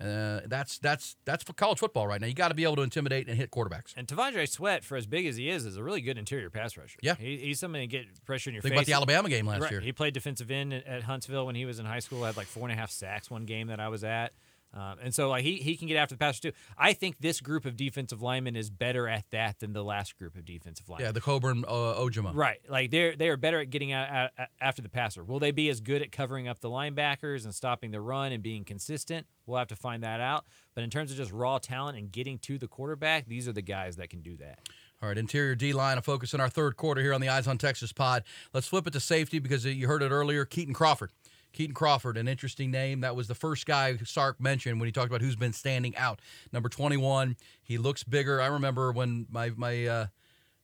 [0.00, 2.26] Uh, that's that's that's for college football right now.
[2.26, 3.94] You got to be able to intimidate and hit quarterbacks.
[3.96, 6.76] And T'Vondre Sweat, for as big as he is, is a really good interior pass
[6.76, 6.98] rusher.
[7.02, 7.14] Yeah.
[7.14, 8.70] he, he's somebody to get pressure in your face.
[8.70, 8.88] Think face.
[8.88, 9.70] about the Alabama game last Right.
[9.70, 9.80] year.
[9.80, 12.24] He played defensive end at, at Huntsville when he was in high school.
[12.24, 14.32] Had like four and a half sacks one game that I was at.
[14.74, 16.52] Um, and so like he, he can get after the passer too.
[16.76, 20.34] I think this group of defensive linemen is better at that than the last group
[20.36, 21.06] of defensive linemen.
[21.06, 22.34] Yeah, the Coburn uh, Ojomo.
[22.34, 25.22] Right, like they're they are better at getting out, out, out after the passer.
[25.22, 28.42] Will they be as good at covering up the linebackers and stopping the run and
[28.42, 29.26] being consistent?
[29.46, 30.44] We'll have to find that out.
[30.74, 33.62] But in terms of just raw talent and getting to the quarterback, these are the
[33.62, 34.58] guys that can do that.
[35.02, 37.46] All right, interior D line, a focus in our third quarter here on the Eyes
[37.46, 38.24] on Texas pod.
[38.52, 40.44] Let's flip it to safety because you heard it earlier.
[40.46, 41.10] Kitan Crawford.
[41.54, 43.00] Kitan Crawford, an interesting name.
[43.00, 46.20] That was the first guy Sark mentioned when he talked about who's been standing out.
[46.52, 47.36] Number 21.
[47.62, 48.40] He looks bigger.
[48.40, 50.06] I remember when my, my, uh,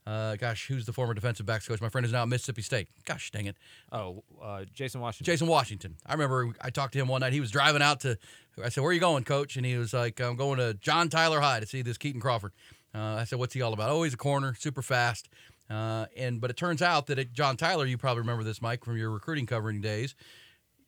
[0.07, 1.81] uh, gosh, who's the former defensive backs coach?
[1.81, 2.89] My friend is now at Mississippi State.
[3.05, 3.57] Gosh dang it.
[3.93, 5.33] Oh, uh, Jason Washington.
[5.33, 5.97] Jason Washington.
[6.05, 7.33] I remember I talked to him one night.
[7.33, 8.19] He was driving out to,
[8.63, 9.57] I said, Where are you going, coach?
[9.57, 12.53] And he was like, I'm going to John Tyler High to see this Kitan Crawford.
[12.95, 13.91] Uh, I said, What's he all about?
[13.91, 15.29] Oh, he's a corner, super fast.
[15.69, 18.85] Uh, and But it turns out that at John Tyler, you probably remember this, Mike,
[18.85, 20.17] from your recruiting covering days.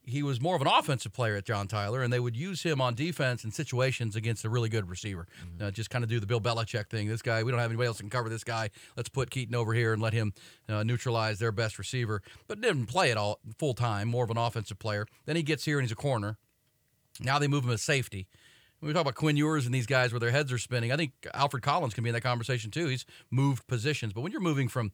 [0.05, 2.81] He was more of an offensive player at John Tyler, and they would use him
[2.81, 5.29] on defense in situations against a really good receiver.
[5.61, 7.07] Uh, just kind of do the Bill Belichick thing.
[7.07, 8.71] This guy, we don't have anybody else can cover this guy.
[8.97, 10.35] Let's put Kitan over here and let him
[10.69, 12.21] uh, neutralize their best receiver.
[12.49, 15.07] But didn't play it all full time, more of an offensive player.
[15.25, 16.37] Then he gets here and he's a corner.
[17.21, 18.27] Now they move him to safety.
[18.81, 20.97] When we talk about Quinn Ewers and these guys where their heads are spinning, I
[20.97, 22.89] think Alfred Collins can be in that conversation too.
[22.89, 24.13] He's moved positions.
[24.13, 24.91] But when you're moving from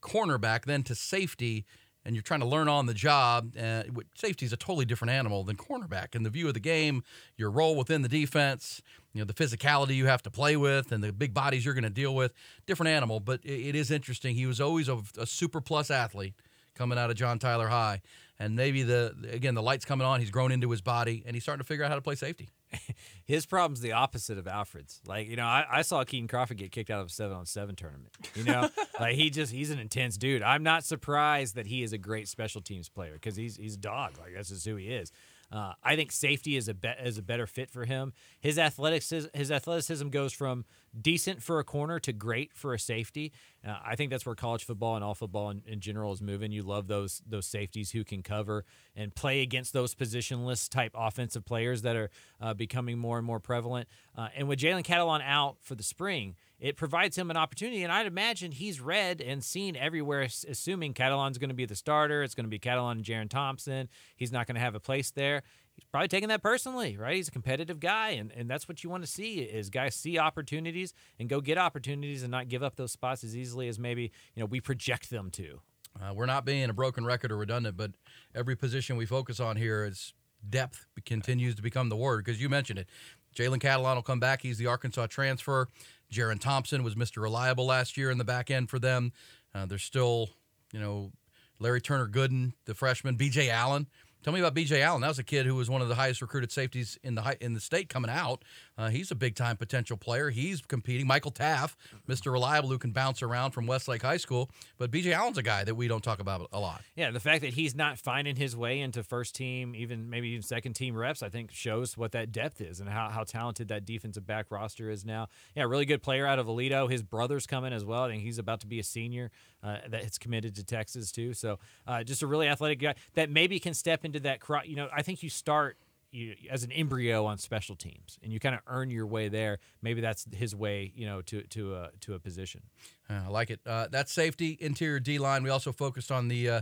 [0.00, 1.64] cornerback then to safety
[2.04, 3.82] and you're trying to learn on the job, uh,
[4.14, 6.14] safety is a totally different animal than cornerback.
[6.14, 7.02] And the view of the game,
[7.36, 8.82] your role within the defense,
[9.12, 11.84] you know, the physicality you have to play with, and the big bodies you're going
[11.84, 12.32] to deal with,
[12.66, 13.20] different animal.
[13.20, 14.34] But it, it is interesting.
[14.34, 16.34] He was always a, a super plus athlete
[16.74, 18.00] coming out of John Tyler High.
[18.38, 20.20] And maybe the again the lights coming on.
[20.20, 22.48] He's grown into his body, and he's starting to figure out how to play safety.
[23.24, 25.00] His problem's the opposite of Alfred's.
[25.06, 27.46] Like, you know, I, I saw Kitan Crawford get kicked out of a seven on
[27.46, 28.16] seven tournament.
[28.34, 28.68] You know,
[29.00, 30.42] like he just he's an intense dude.
[30.42, 33.78] I'm not surprised that he is a great special teams player because he's he's a
[33.78, 34.18] dog.
[34.18, 35.12] Like that's just who he is.
[35.50, 38.12] Uh, I think safety is a be- is a better fit for him.
[38.40, 40.64] His athleticism his athleticism goes from
[40.98, 43.32] decent for a corner to great for a safety.
[43.66, 46.52] Uh, I think that's where college football and all football in, in general is moving.
[46.52, 51.46] You love those those safeties who can cover and play against those positionless type offensive
[51.46, 53.88] players that are uh, becoming more and more prevalent.
[54.16, 57.82] Uh, and with Jalen Catalon out for the spring, it provides him an opportunity.
[57.82, 62.22] And I'd imagine he's read and seen everywhere, assuming Catalon's going to be the starter.
[62.22, 63.88] It's going to be Catalon and Jerrin Thompson.
[64.16, 65.42] He's not going to have a place there.
[65.74, 67.14] He's probably taking that personally, right?
[67.14, 70.18] He's a competitive guy, and, and that's what you want to see is guys see
[70.18, 74.10] opportunities and go get opportunities and not give up those spots as easily as maybe
[74.34, 75.60] you know we project them to.
[76.00, 77.92] Uh, we're not being a broken record or redundant, but
[78.34, 80.14] every position we focus on here is
[80.48, 82.88] depth continues to become the word because you mentioned it.
[83.36, 84.42] Jalen Catalon will come back.
[84.42, 85.68] He's the Arkansas transfer.
[86.12, 87.22] Jerrin Thompson was Mr.
[87.22, 89.12] Reliable last year in the back end for them.
[89.54, 90.30] Uh, there's still,
[90.72, 91.12] you know,
[91.58, 93.50] Larry Turner Gooden, the freshman, B.J.
[93.50, 93.86] Allen.
[94.22, 94.82] Tell me about B.J.
[94.82, 95.00] Allen.
[95.00, 97.36] That was a kid who was one of the highest recruited safeties in the hi-
[97.40, 98.44] in the state coming out.
[98.78, 100.30] Uh, he's a big time potential player.
[100.30, 101.06] He's competing.
[101.06, 101.74] Michael Taaffe,
[102.08, 102.32] Mr.
[102.32, 104.50] Reliable, who can bounce around from Westlake High School.
[104.78, 105.12] But B.J.
[105.12, 106.82] Allen's a guy that we don't talk about a lot.
[106.94, 110.42] Yeah, the fact that he's not finding his way into first team, even maybe even
[110.42, 113.84] second team reps, I think shows what that depth is and how, how talented that
[113.84, 115.28] defensive back roster is now.
[115.56, 116.90] Yeah, really good player out of Aledo.
[116.90, 118.04] His brother's coming as well.
[118.04, 121.34] I think he's about to be a senior uh, that is committed to Texas too.
[121.34, 124.40] So uh, just a really athletic guy that maybe can step into that.
[124.66, 125.76] You know, I think you start
[126.10, 129.58] you, as an embryo on special teams, and you kind of earn your way there.
[129.82, 132.62] Maybe that's his way, you know, to to a to a position.
[133.08, 133.60] Uh, I like it.
[133.66, 135.42] Uh, that's safety, interior D line.
[135.42, 136.60] We also focused on the uh,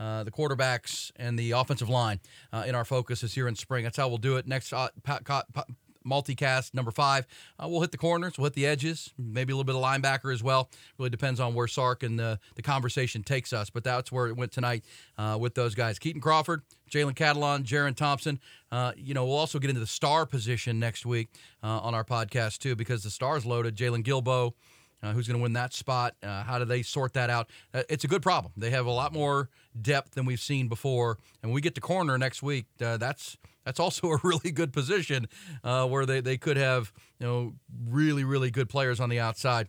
[0.00, 2.20] uh, the quarterbacks and the offensive line
[2.52, 3.84] uh, in our focus is here in spring.
[3.84, 4.46] That's how we'll do it.
[4.46, 5.64] Next uh, ca- pa-
[6.08, 7.26] multicast number five,
[7.62, 10.32] uh, we'll hit the corners, we'll hit the edges, maybe a little bit of linebacker
[10.32, 10.70] as well.
[10.98, 14.36] Really depends on where Sark and the, the conversation takes us, but that's where it
[14.36, 14.84] went tonight
[15.16, 15.98] uh, with those guys.
[15.98, 18.40] Kitan Crawford, Jalen Catalon, Jerrin Thompson.
[18.72, 21.28] Uh, you know, we'll also get into the star position next week
[21.62, 23.76] uh, on our podcast too, because the stars loaded.
[23.76, 24.52] Jaylon Guilbeau.
[25.00, 26.16] Uh, who's going to win that spot?
[26.24, 27.48] Uh, how do they sort that out?
[27.72, 28.52] Uh, it's a good problem.
[28.56, 29.48] They have a lot more
[29.80, 31.18] depth than we've seen before.
[31.40, 33.36] And when we get to corner next week, uh, that's
[33.68, 35.28] that's also a really good position
[35.62, 37.52] uh, where they, they could have you know
[37.88, 39.68] really really good players on the outside.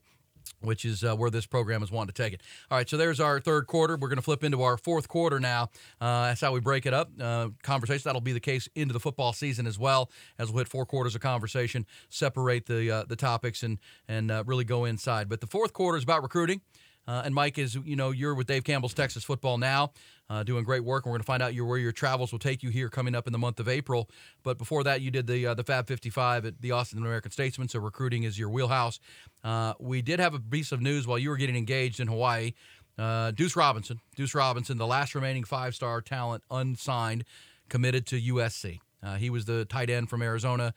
[0.61, 2.41] which is uh, where this program is wanting to take it.
[2.69, 3.95] All right, so there's our third quarter.
[3.95, 5.69] We're going to flip into our fourth quarter now.
[6.01, 7.09] Uh, that's how we break it up.
[7.21, 10.67] Uh, conversation that'll be the case into the football season as well, as we'll hit
[10.67, 13.77] four quarters of conversation, separate the uh, the topics, and
[14.07, 15.29] and uh, really go inside.
[15.29, 16.61] But the fourth quarter is about recruiting.
[17.10, 19.93] Uh, and Mike is, you know, you're with Dave Campbell's Texas Football now,
[20.30, 21.05] uh, doing great work.
[21.05, 23.16] And we're going to find out your, where your travels will take you here coming
[23.16, 24.12] up in the month of April.
[24.43, 27.68] But before that, you did the uh, the Fab 55 at the Austin American Statesman.
[27.68, 28.99] So recruiting is your wheelhouse.
[29.43, 32.53] Uh, we did have a piece of news while you were getting engaged in Hawaii.
[32.95, 37.24] Uh, Duce Robinson, Duce Robinson, the last remaining five-star talent unsigned,
[37.70, 38.82] committed to USC.
[39.01, 40.76] Uh, he was the tight end from Arizona,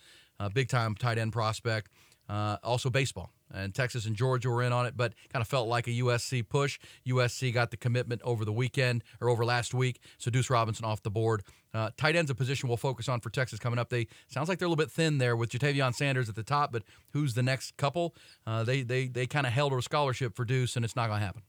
[0.55, 1.91] big-time tight end prospect.
[2.29, 5.87] Also baseball and Texas and Georgia were in on it, but kind of felt like
[5.87, 6.79] a USC push.
[7.07, 11.03] USC got the commitment over the weekend or over last week, so Duce Robinson off
[11.03, 11.43] the board.
[11.75, 13.89] Uh, tight ends a position we'll focus on for Texas coming up.
[13.89, 16.73] They sounds like they're a little bit thin there with Ja'Tavion Sanders at the top,
[16.73, 18.15] but who's the next couple?
[18.47, 21.21] Uh, they they they kind of held a scholarship for Duce, and it's not going
[21.21, 21.43] to happen.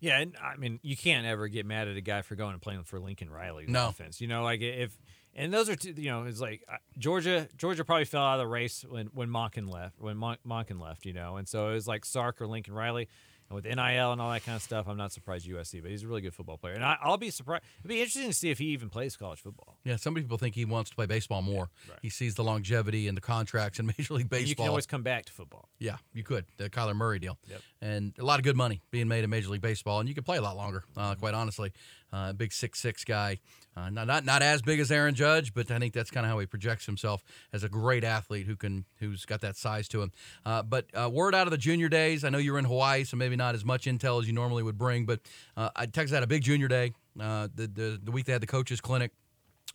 [0.00, 2.62] Yeah, and I mean, you can't ever get mad at a guy for going and
[2.62, 3.88] playing for Lincoln Riley's no.
[3.88, 4.20] offense.
[4.20, 4.96] You know, like if
[5.38, 7.48] and those are two, you know, it's like uh, Georgia.
[7.56, 10.00] Georgia probably fell out of the race when when Monken left.
[10.00, 13.08] When Mon- Monken left, you know, and so it was like Sark or Lincoln Riley.
[13.50, 16.02] And with NIL and all that kind of stuff, I'm not surprised USC, but he's
[16.02, 16.74] a really good football player.
[16.74, 17.64] And I, will be surprised.
[17.78, 19.78] It'd be interesting to see if he even plays college football.
[19.84, 21.70] Yeah, some people think he wants to play baseball more.
[21.86, 21.98] Yeah, right.
[22.02, 24.38] He sees the longevity and the contracts in Major League Baseball.
[24.40, 25.70] And you can always come back to football.
[25.78, 26.44] Yeah, you could.
[26.58, 27.38] The Kyler Murray deal.
[27.48, 27.62] Yep.
[27.80, 30.24] And a lot of good money being made in Major League Baseball, and you can
[30.24, 31.72] play a lot longer, uh, quite honestly.
[32.10, 33.38] Uh, big six six guy,
[33.76, 36.32] uh, not, not not as big as Aaron Judge, but I think that's kind of
[36.32, 40.00] how he projects himself as a great athlete who can who's got that size to
[40.00, 40.12] him.
[40.46, 43.18] Uh, but uh, word out of the junior days, I know you're in Hawaii, so
[43.18, 45.04] maybe not as much intel as you normally would bring.
[45.04, 45.20] But
[45.54, 46.92] uh, Texas had a big junior day.
[47.20, 49.12] Uh, the, the the week they had the coaches clinic.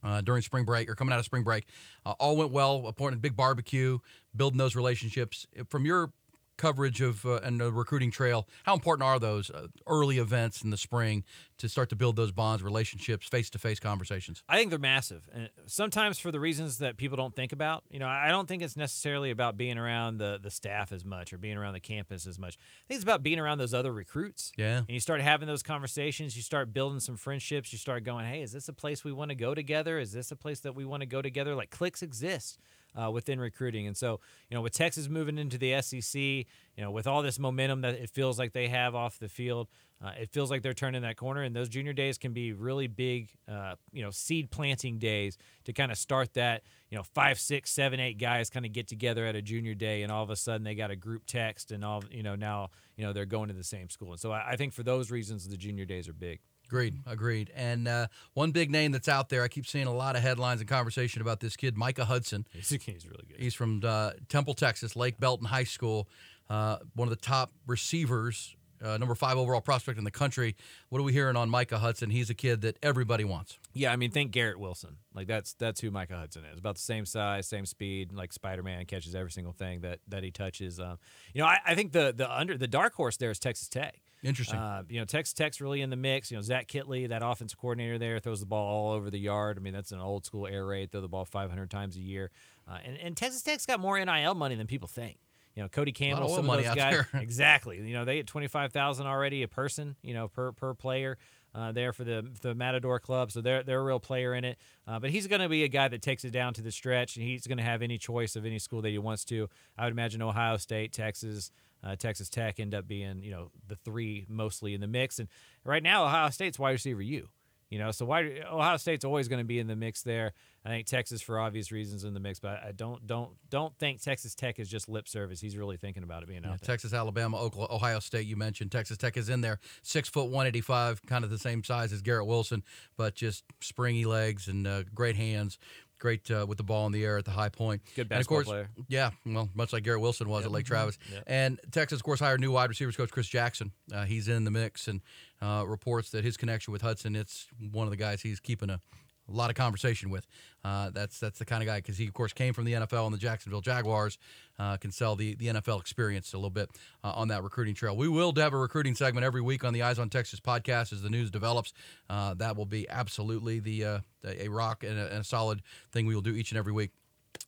[0.04, 1.66] Uh, during spring break or coming out of spring break,
[2.06, 2.88] uh, all went well.
[2.88, 4.00] Appointed big barbecue,
[4.36, 5.48] building those relationships.
[5.70, 6.12] From your
[6.58, 8.48] coverage of uh, and the recruiting trail.
[8.64, 11.24] How important are those uh, early events in the spring
[11.58, 14.44] to start to build those bonds, relationships, face to face conversations?
[14.48, 17.84] I think they're massive, and sometimes for the reasons that people don't think about.
[17.90, 21.34] You know, I don't think it's necessarily about being around the the staff as much
[21.34, 22.58] or being around the campus as much.
[22.58, 24.52] I think it's about being around those other recruits.
[24.58, 26.36] Yeah, and you start having those conversations.
[26.36, 27.72] You start building some friendships.
[27.72, 30.00] You start going, "Hey, is this a place we want to go together?
[30.00, 32.60] Is this a place that we want to go together?" Like cliques exist
[32.96, 33.88] uh, within recruiting.
[33.88, 34.20] And so,
[34.50, 36.46] you know, with Texas moving into the SEC, you
[36.78, 39.68] know, with all this momentum that it feels like they have off the field,
[40.04, 41.44] uh, it feels like they're turning that corner.
[41.44, 45.74] And those junior days can be really big, uh, you know, seed planting days to
[45.74, 46.64] kind of start that.
[46.90, 50.04] You know, five, six, seven, eight guys kind of get together at a junior day,
[50.04, 52.70] and all of a sudden they got a group text, and all you know now
[52.98, 54.12] you know they're going to the same school.
[54.12, 56.40] And so I, I think for those reasons, the junior days are big.
[56.68, 56.96] Agreed.
[57.06, 57.52] Agreed.
[57.56, 60.60] And uh, one big name that's out there, I keep seeing a lot of headlines
[60.60, 62.48] and conversation about this kid, Micah Hudson.
[62.54, 63.40] He's, he's really good.
[63.40, 66.08] He's from uh, Temple, Texas, Lake Belton High School,
[66.50, 70.56] uh, one of the top receivers, uh, number five overall prospect in the country.
[70.90, 72.10] What are we hearing on Micah Hudson?
[72.10, 73.58] He's a kid that everybody wants.
[73.74, 74.98] Yeah, I mean, think Garrett Wilson.
[75.14, 76.60] Like that's that's who Micah Hudson is.
[76.60, 78.12] About the same size, same speed.
[78.12, 80.80] Like Spider Man catches every single thing that that he touches.
[80.80, 80.98] Um,
[81.34, 84.02] you know, I, I think the the under the dark horse there is Texas Tech.
[84.24, 84.58] Interesting.
[84.58, 86.32] Uh, you know, Texas Tech's really in the mix.
[86.32, 89.58] You know, Zach Kittley, that offensive coordinator there, throws the ball all over the yard.
[89.58, 90.92] I mean, that's an old school air raid.
[90.92, 92.32] Throw the ball 500 times a year.
[92.68, 95.18] Uh, and, and Texas Tech's got more NIL money than people think.
[95.56, 97.06] You know, Cody Campbell, some of those guys.
[97.14, 97.78] Exactly.
[97.78, 101.18] You know, they get 25,000 already a person, you know, per per player.
[101.56, 104.58] Uh, there for the the Matador Club, so they're they're a real player in it.
[104.88, 107.16] Uh, but he's going to be a guy that takes it down to the stretch,
[107.16, 109.48] and he's going to have any choice of any school that he wants to.
[109.78, 111.52] I would imagine Ohio State, Texas,
[111.84, 115.20] uh, Texas Tech end up being, you know, the three mostly in the mix.
[115.20, 115.28] And
[115.64, 117.30] right now, Ohio State's wide receiver you.
[117.70, 120.34] You know, so why Ohio State's always going to be in the mix there.
[120.64, 124.00] I think Texas, for obvious reasons, in the mix, but I don't don't don't think
[124.00, 125.42] Texas Tech is just lip service.
[125.42, 126.68] He's really thinking about it being yeah, out there.
[126.68, 128.28] Texas, Alabama, Oklahoma, Ohio State.
[128.28, 131.40] You mentioned Texas Tech is in there, six foot one eighty five, kind of the
[131.40, 132.64] same size as Garrett Wilson,
[132.96, 135.58] but just springy legs and uh, great hands
[136.04, 137.82] great uh, with the ball in the air at the high point.
[137.96, 138.86] Good basketball and of course, player.
[138.90, 140.48] Yeah, well, much like Garrett Wilson was yep.
[140.48, 141.00] at Lake Travis.
[141.12, 141.24] Yep.
[141.26, 143.72] And Texas, of course, hired new wide receivers coach Chris Jackson.
[143.92, 145.02] Uh, he's in the mix and
[145.42, 148.82] uh, reports that his connection with Hudson, it's one of the guys he's keeping a
[149.28, 150.26] a lot of conversation with.
[150.64, 153.06] Uh, that's that's the kind of guy because he of course came from the NFL
[153.06, 154.18] and the Jacksonville Jaguars.
[154.60, 156.70] Uh, can sell the the NFL experience a little bit
[157.04, 157.98] uh, on that recruiting trail.
[157.98, 161.02] We will have a recruiting segment every week on the Eyes on Texas podcast as
[161.02, 161.74] the news develops.
[162.10, 165.62] Uh, that will be absolutely the uh, a rock and a, and a solid
[165.92, 166.92] thing we will do each and every week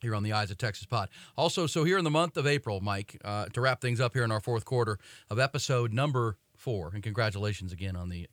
[0.02, 1.10] here on the Eyes of Texas Pod.
[1.38, 4.24] Also, so here in the month of April, Mike, uh, to wrap things up here
[4.24, 5.00] in our fourth quarter
[5.30, 8.28] of episode number four, and congratulations again on the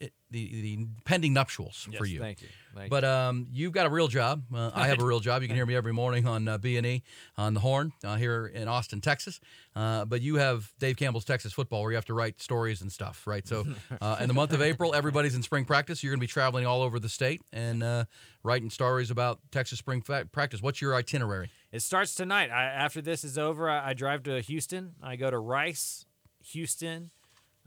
[0.00, 2.20] it, the the pending nuptials Yes, for you.
[2.20, 2.48] Thank you.
[2.74, 4.44] Thank But um, you've got a real job.
[4.54, 5.42] Uh, I have a real job.
[5.42, 7.02] You can hear me every morning on uh, B and E
[7.36, 9.40] on the Horn uh, here in Austin, Texas.
[9.76, 12.90] Uh, but you have Dave Campbell's Texas Football, where you have to write stories and
[12.90, 13.46] stuff, right?
[13.46, 13.66] So,
[14.00, 16.02] uh, in the month of April, everybody's in spring practice.
[16.02, 18.04] You're going to be traveling all over the state and uh,
[18.42, 20.62] writing stories about Texas spring fa- practice.
[20.62, 21.50] What's your itinerary?
[21.72, 22.50] It starts tonight.
[22.50, 24.94] I, after this is over, I, I drive to Houston.
[25.02, 26.06] I go to Rice,
[26.52, 27.10] Houston,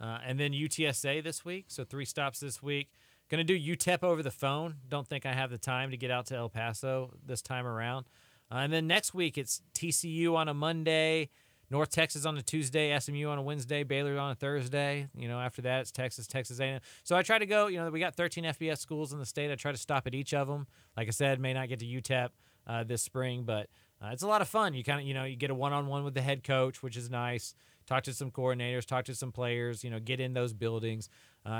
[0.04, 1.66] uh, and then UTSA this week.
[1.70, 2.90] So three stops this week.
[3.30, 4.76] Going to do UTEP over the phone.
[4.90, 8.06] Don't think I have the time to get out to El Paso this time around.
[8.52, 11.30] Uh, and then next week it's TCU on a Monday,
[11.70, 15.08] North Texas on a Tuesday, SMU on a Wednesday, Baylor on a Thursday.
[15.16, 16.82] You know, after that it's Texas, Texas A&M.
[17.06, 17.68] So I try to go.
[17.68, 19.52] You know, we got 13 FBS schools in the state.
[19.52, 20.68] I try to stop at each of them.
[20.98, 22.30] Like I said, may not get to UTEP
[22.68, 23.70] uh, this spring, but
[24.04, 24.74] uh, it's a lot of fun.
[24.74, 27.10] You kind of, you know, you get a one-on-one with the head coach, which is
[27.10, 27.56] nice.
[27.86, 29.84] Talk to some coordinators, talk to some players.
[29.84, 31.10] You know, get in those buildings.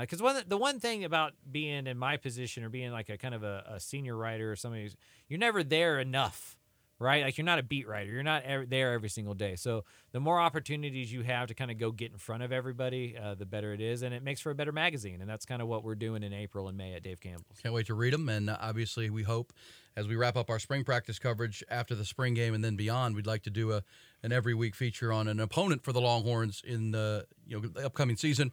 [0.00, 3.34] Because one the one thing about being in my position or being like a kind
[3.34, 4.96] of a, a senior writer or somebody, who's,
[5.28, 6.56] you're never there enough,
[6.98, 7.22] right?
[7.22, 8.10] Like you're not a beat writer.
[8.10, 9.56] You're not there every single day.
[9.56, 13.14] So the more opportunities you have to kind of go get in front of everybody,
[13.22, 15.20] uh, the better it is, and it makes for a better magazine.
[15.20, 17.58] And that's kind of what we're doing in April and May at Dave Campbell's.
[17.62, 18.30] Can't wait to read them.
[18.30, 19.52] And uh, obviously, we hope
[19.96, 23.14] as we wrap up our spring practice coverage after the spring game and then beyond,
[23.16, 23.82] we'd like to do a
[24.24, 27.84] an every week feature on an opponent for the Longhorns in the you know the
[27.84, 28.50] upcoming season,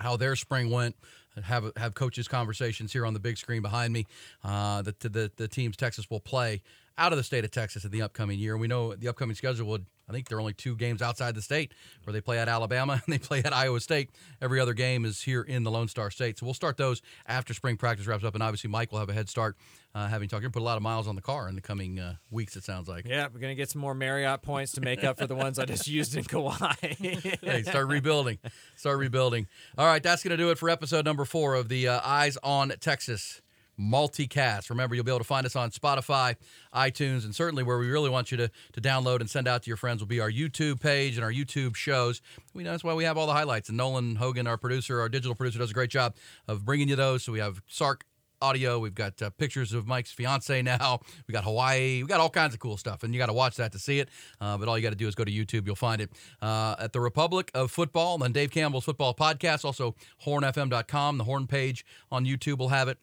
[0.00, 0.96] how their spring went.
[1.42, 4.06] Have have coaches conversations here on the big screen behind me.
[4.42, 6.62] Uh, the, the the teams Texas will play
[6.98, 8.56] out of the state of Texas in the upcoming year.
[8.56, 9.86] We know the upcoming schedule would.
[10.08, 11.74] I think there are only two games outside the state
[12.04, 14.10] where they play at Alabama and they play at Iowa State.
[14.40, 16.38] Every other game is here in the Lone Star State.
[16.38, 18.34] So we'll start those after spring practice wraps up.
[18.34, 19.56] And obviously, Mike will have a head start,
[19.96, 20.42] uh, having talked.
[20.42, 22.54] You're put a lot of miles on the car in the coming uh, weeks.
[22.56, 23.06] It sounds like.
[23.08, 25.64] Yeah, we're gonna get some more Marriott points to make up for the ones I
[25.64, 26.74] just used in Kauai.
[26.80, 28.38] hey, start rebuilding.
[28.76, 29.48] Start rebuilding.
[29.76, 32.38] All right, that's going to do it for episode number four of the uh, Eyes
[32.42, 33.42] on Texas
[33.78, 34.70] multicast.
[34.70, 36.36] Remember, you'll be able to find us on Spotify,
[36.74, 39.68] iTunes, and certainly where we really want you to, to download and send out to
[39.70, 42.20] your friends will be our YouTube page and our YouTube shows.
[42.54, 43.68] We know that's why we have all the highlights.
[43.68, 46.14] And Nolan Hogan, our producer, our digital producer, does a great job
[46.48, 47.22] of bringing you those.
[47.22, 48.04] So we have Sark
[48.42, 48.78] audio.
[48.78, 51.00] We've got uh, pictures of Mike's fiance now.
[51.26, 52.02] We got Hawaii.
[52.02, 53.98] We got all kinds of cool stuff, and you got to watch that to see
[53.98, 54.08] it.
[54.40, 55.66] Uh, but all you got to do is go to YouTube.
[55.66, 56.10] You'll find it
[56.40, 59.64] uh, at the Republic of Football, and then Dave Campbell's Football Podcast.
[59.64, 61.18] Also, HornFM.com.
[61.18, 62.98] The Horn page on YouTube will have it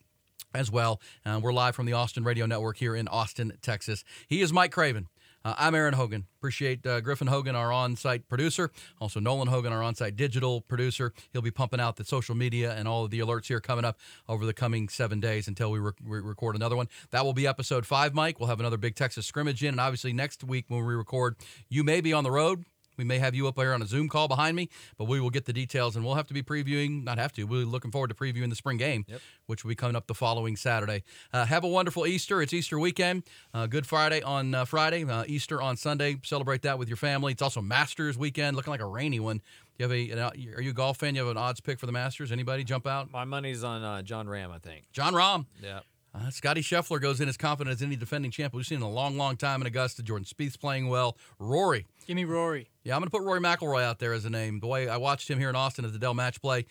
[0.53, 1.01] as well.
[1.25, 4.03] Uh, we're live from the Austin Radio Network here in Austin, Texas.
[4.27, 5.07] He is Mike Craven.
[5.45, 6.25] Uh, I'm Erin Hogan.
[6.39, 8.71] Appreciate uh, Griffin Hogan, our on site producer.
[9.01, 11.11] Also, Nolan Hogan, our on site digital producer.
[11.33, 13.99] He'll be pumping out the social media and all of the alerts here coming up
[14.29, 16.87] over the coming seven days until we, re- record another one.
[17.11, 18.39] That will be episode five, Mike.
[18.39, 19.69] We'll have another big Texas scrimmage in.
[19.69, 21.35] And obviously, next week when we record,
[21.67, 22.63] you may be on the road.
[22.97, 25.29] We may have you up there on a Zoom call behind me, but we will
[25.29, 28.09] get the details and we'll have to be previewing, not have to, we're looking forward
[28.09, 29.05] to previewing the spring game,
[29.47, 31.03] which will be coming up the following Saturday.
[31.31, 32.41] Uh, have a wonderful Easter.
[32.41, 33.23] It's Easter weekend.
[33.53, 36.17] Uh, Good Friday on uh, Friday, uh, Easter on Sunday.
[36.23, 37.31] Celebrate that with your family.
[37.33, 39.37] It's also Masters weekend, looking like a rainy one.
[39.37, 39.43] Do
[39.77, 41.15] you have a, an, are you a golf fan?
[41.15, 42.31] You have an odds pick for the Masters?
[42.31, 43.11] Anybody jump out?
[43.11, 44.85] My money's on uh, Jon Rahm, I think.
[44.91, 45.45] Jon Rahm.
[45.61, 45.79] Yeah.
[46.15, 48.89] Uh, Scotty Scheffler goes in as confident as any defending champ we've seen in a
[48.89, 50.03] long, long time in Augusta.
[50.03, 51.17] Jordan Spieth's playing well.
[51.39, 51.87] Rory.
[52.07, 52.69] Give me Rory.
[52.83, 54.59] Yeah, I'm going to put Rory McIlroy out there as a name.
[54.59, 56.65] The way I watched him here in Austin at the Dell Match Play,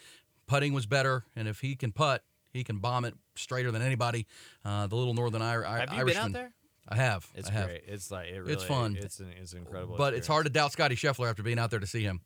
[0.46, 2.22] putting was better, and if he can putt,
[2.52, 4.26] he can bomb it straighter than anybody.
[4.64, 6.06] Uh, the little Northern Ir- Have you Irishman.
[6.06, 6.52] been out there?
[6.88, 7.26] I have.
[7.34, 7.66] It's I have.
[7.68, 7.84] great.
[7.86, 8.96] It's like it really, It's fun.
[9.00, 9.96] It's an, it's an incredible.
[9.96, 12.20] But it's hard to doubt Scotty Scheffler after being out there to see him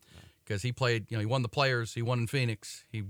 [0.44, 1.06] because he played.
[1.10, 1.94] You know, he won the Players.
[1.94, 2.84] He won in Phoenix.
[2.90, 3.04] He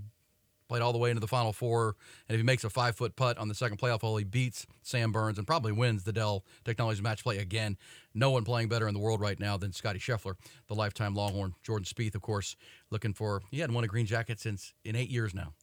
[0.69, 1.97] played all the way into the Final Four.
[2.29, 4.67] And if he makes a five foot putt on the second playoff hole, he beats
[4.83, 7.77] Sam Burns and probably wins the Dell Technologies match play again.
[8.15, 10.35] No one playing better in the world right now than Scotty Scheffler,
[10.69, 11.55] the lifetime Longhorn.
[11.63, 12.57] Jordan Spieth, of course,
[12.91, 13.43] looking for.
[13.51, 15.55] He hadn't won a green jacket since in eight years now.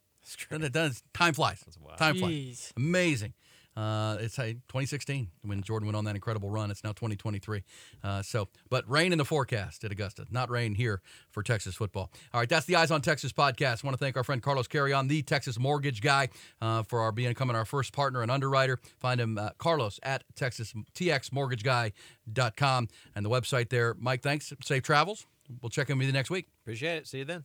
[0.49, 1.63] Done- done- time flies.
[1.81, 1.97] wild.
[1.97, 2.71] Time flies.
[2.77, 3.33] Amazing.
[3.75, 6.69] Uh, it's uh, 2016 when Jordan went on that incredible run.
[6.71, 7.63] It's now 2023.
[8.03, 11.01] Uh, so, but rain in the forecast at Augusta, not rain here
[11.31, 12.11] for Texas football.
[12.33, 13.83] All right, that's the Eyes on Texas podcast.
[13.83, 16.29] I want to thank our friend Carlos Carrion, the Texas mortgage guy,
[16.61, 18.79] uh, for our becoming our first partner and underwriter.
[18.99, 23.95] Find him, uh, Carlos, at Texas TXMortgageGuy.com and the website there.
[23.99, 24.53] Mike, thanks.
[24.61, 25.25] Safe travels.
[25.61, 26.47] We'll check in with you next week.
[26.63, 27.07] Appreciate it.
[27.07, 27.43] See you then.